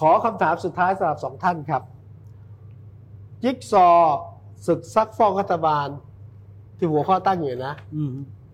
[0.00, 1.82] ขอคำถามสุดท้ายสำหรับสองท่านครับ
[3.42, 4.18] จิ๊กซอว์
[4.66, 5.88] ศึกซักฟอกรัฐบาล
[6.76, 8.10] ที่หัวข้อตั้งอยู่นะอืม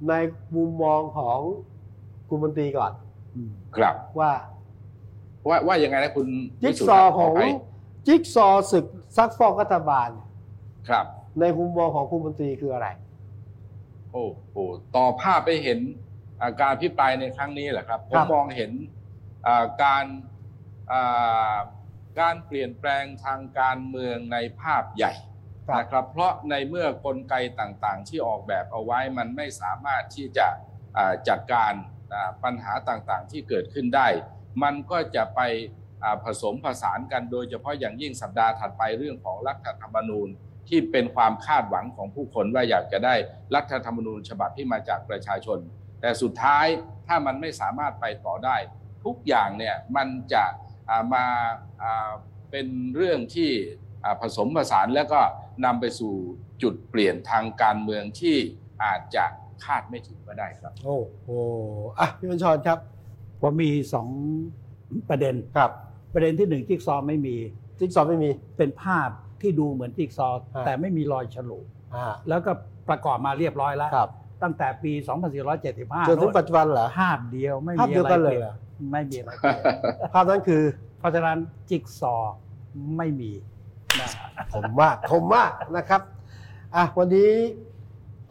[0.08, 0.12] ใน
[0.56, 1.38] มุมมองของ
[2.28, 2.92] คุณมนตรีก่อน
[3.34, 4.30] อืมครับว่า
[5.48, 6.28] ว่าว่ายังไงนะคุณ
[6.62, 7.42] จิ๊กวิสุทซธิ์อคว์รับของขอไป
[8.06, 8.86] จิ๊กซอว์ศึก
[9.16, 10.10] ซักฟอกรัฐบาล
[10.88, 11.06] ครับ
[11.40, 12.88] ในมุมมองของคุณมนตรีคืออะไร
[14.12, 14.56] โอ้โห
[14.96, 15.78] ต่อภาพไปเห็น
[16.40, 18.72] อ่าการพิปรายในครั้งนี้แหละครับผครัมบมองเห็น
[19.46, 20.04] อ่าการ
[20.92, 21.56] อ่า
[22.20, 25.12] การเปลี่ยนแปลงทางการเมืองในภาพใหญ่
[25.66, 30.46] ครับนะครับเพราะในเมื่อกลไกต่างๆ ที่ออกแบบเอาไว้มันไม่สามารถที่จะ
[30.96, 31.72] อ่าจัดการ
[32.12, 34.08] อ่าปัญหาต่างๆ ที่เกิดขึ้นได้
[34.62, 35.40] มันก็จะไป
[36.24, 40.28] ผสมผสานกันโดยเฉพาะอย่างยิ่งสัปดาห์ถัดไปเรื่องของรัฐธรรมนูญ
[40.68, 43.14] ที่เป็นความคาดหวังของผู้คนว่าอยากจะได้
[43.54, 45.58] รัฐธรรมนูญฉบับที่มาจากประชาชน
[46.00, 46.66] แต่สุดท้าย
[47.06, 48.56] ถ้ามันไม่สามารถไปต่อได้
[49.04, 52.10] ทุกอย่างเนี่ยมันจะามาา
[52.50, 53.50] เป็นเรื่องที่
[54.20, 55.20] ผสมผสานแล้วก็
[55.64, 56.14] นำไปสู่
[56.62, 58.36] จุดเปลี่ยนทางการเมืองที่
[58.84, 59.24] อาจจะ
[59.64, 61.28] คาดไม่ถึงก็ได้ครับ โอ้โห
[61.98, 62.78] อะพี่บัญชรครับ
[63.42, 64.08] ผมมีสอง
[65.10, 65.70] ประเด็นครับ
[66.14, 67.36] ประเด็นที่หนึ่งจิ๊กซอว์ไม่มี
[67.78, 69.08] จิ๊กซอว์ไม่มีเป็นภาพ
[69.40, 71.60] ที่ดูเหมือนจิ๊กซอว์อ่าแต่ไม่มีรอยฉลุ
[71.94, 72.52] อ่าแล้วก็
[72.88, 74.10] ประกอบมาเรียบร้อยแล้วครับ
[74.42, 74.92] ตั้งแต่ปี
[75.50, 79.58] 2475จนถึงปัจจุบันเหรอภาพเดียวไม่ภาพมีเดียวอะไรกันเลยเปเหรลี่ยอนไม่มีอะไรเปลี่ย
[80.08, 80.62] นภาพนั้นคือ
[80.98, 81.38] เพราะฉะนั้น
[81.70, 82.36] จิ๊กซอว์
[82.96, 83.32] ไม่มี
[84.00, 84.08] นะ
[84.54, 86.02] ผมมากผมมากนะครับ
[86.76, 87.30] อะวันนี้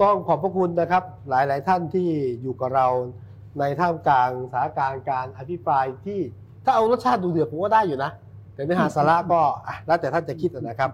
[0.01, 2.07] ต้องขอบพระคุณนะครับ หลาย ๆ ท่านที่
[2.41, 2.87] อยู่กับเรา
[3.59, 6.19] ในท่ามกลางสถานการณ์การอภิปรายที่
[6.65, 8.11] ถ้าเอารสชาติดูเดือดผมว่าได้อยู่นะ
[8.53, 10.91] แต่เนื้อหาสาระก็อะแล้วแต่ท่านจะคิดนะครับ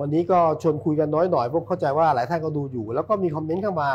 [0.00, 3.90] วันนี้ก็ชวนคุยกันน้อยหน่อยเพราะเข้าใจว่าหลายท่านก็ดูอยู่ แล้วก็มีคอมเมนต์เข้ามา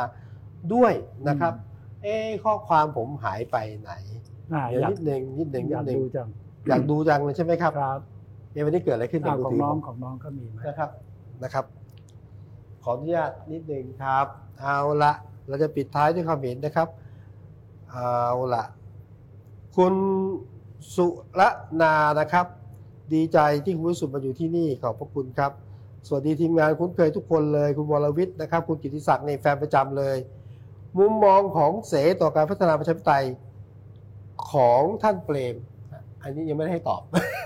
[0.74, 0.94] ด้วย
[1.28, 1.54] นะครับ
[2.02, 3.92] เอ๊ะข้อความผมหายไปไหน
[4.54, 6.28] อ่าเดี๋ยวอยากนิดหนึ่งนิดหนึ่งอนิยาดกหนึ่งดูจัง
[6.68, 8.00] อยากดูจังเลยใช่ไหมครับครับ
[8.52, 10.90] เอ๊ะวันนี้เกิดอะไรขึ้นในอ้าวมือของถือน้อผงมของน้องก็มีไหมนะครับ
[11.44, 11.66] นะครับ
[12.84, 14.26] ขออนุญาตนิดหนึ่งครับ
[14.60, 15.14] เอาละ
[15.48, 16.88] เราจะปิดท้ายด้วยความเห็นนะครับ
[17.94, 18.24] เอา
[18.54, 18.64] ละ
[19.76, 19.94] คุณ
[20.96, 21.08] สุ
[21.40, 21.42] ร
[21.82, 22.46] นานะครับ
[23.14, 25.52] ดีใจที่คุณวิสุทธ์มาอยู่ที่นี่ขอบพระคุณครับ
[26.08, 30.18] สวัสดีทีมงานคุ้นเคยทุกคนเลย คุณวรวิทย์นะครับ คุณกิติศักดิ์ในแฟนประจำเลย
[30.98, 33.26] มุมมองของเสต่อการพัฒนาประชาธิปไตย
[34.52, 35.56] ของท่านเปรม
[36.22, 37.02] อันนี้ยังไม่ได้ให้ตอบ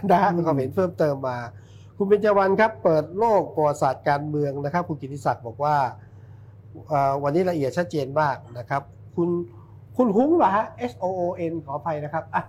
[0.09, 1.37] นะฮะมีความเห็นเพิ่มเติมมา
[1.97, 5.75] คุณเบญจวรรณครับ เปิดโลกประวัติศาสตร์การเมืองนะครับ คุณกิติศักดิ์บอกว่า
[7.23, 8.81] วันนี้ละเอียดชัดเจนมากนะครับ
[9.15, 9.29] คุณ
[9.97, 11.21] คุณหุ้งเหรอฮะ S O O
[11.51, 12.43] N ขออภัยนะครับอะ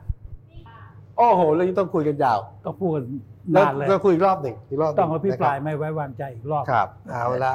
[1.17, 2.99] โอ้โหเรื่องนี้ต้องคุยกันยาวต้องพูด
[3.53, 7.55] แล้วนานเลยก็คุยอีกรอบหนึ่งอีกรอบหนึ่ต้องอภิปรายนะไม่ไว้วางใจอีกรอบครับครับเอาละ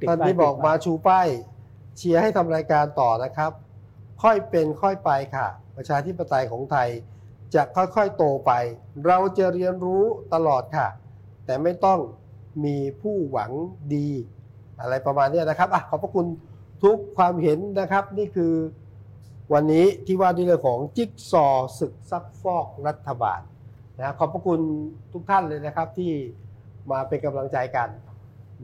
[0.00, 1.28] ติดท่านป้ายที่บอกติดมาป้ายชูป้าย
[1.96, 3.52] เชียร์ให้ทำรายการต่อนะครับ
[4.22, 6.88] ค่อยเป็นค่อยไปค่ะ ประชาธิปไตยของไทย
[7.54, 8.52] จะค่อยๆโตไป
[9.06, 10.88] เราจะเรียนรู้ตลอดค่ะ
[11.46, 11.98] แต่ไม่ต้อง
[12.64, 13.50] มีผู้หวัง
[13.94, 14.08] ดี
[14.80, 16.26] อะไรประมาณเนี้ยนะครับอะขอบพระคุณ
[16.84, 18.52] ทุกความเห็นนะครับ นี่คือ
[19.52, 23.40] วันนี้ที่ว่าด้วยเรื่องของจิ๊กซอว์ศึกซักฟอกรัฐบาล
[23.98, 24.60] นะขอบพระคุณ
[25.12, 26.12] ทุกท่านเลยนะครับที่
[26.90, 27.88] มาเป็นกำลังใจกัน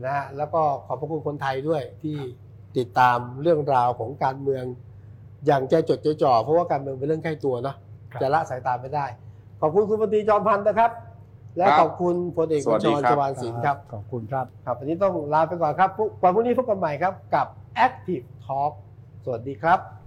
[0.04, 2.16] นะฮะแล้วก็ขอบพระคุณคนไทยด้วยที่
[2.76, 4.64] ติดตามเรื่องราวของการเมือง
[5.46, 7.76] อย่างใจจดใจจ่อเพราะว่าการเมืองเป็นเรื่องใกล้ตัวเนาะ
[8.12, 9.06] ครับจะละสายตาไม่ได้
[9.60, 10.90] ขอบคุณคุณปฏิจอมพันธ์นะครับ
[11.56, 17.46] และครับขอบคุณพลเอกสวับัญสชดีรครับจวานศิลป์ครับขอบคุณครับครับวันนี้ต้องลาไปก่อนครับพรุ่งวันพรุ่งนี้พบกันใหม่ครับกับ
[17.86, 18.72] Active Talk
[19.24, 19.78] สวัสดีครับ「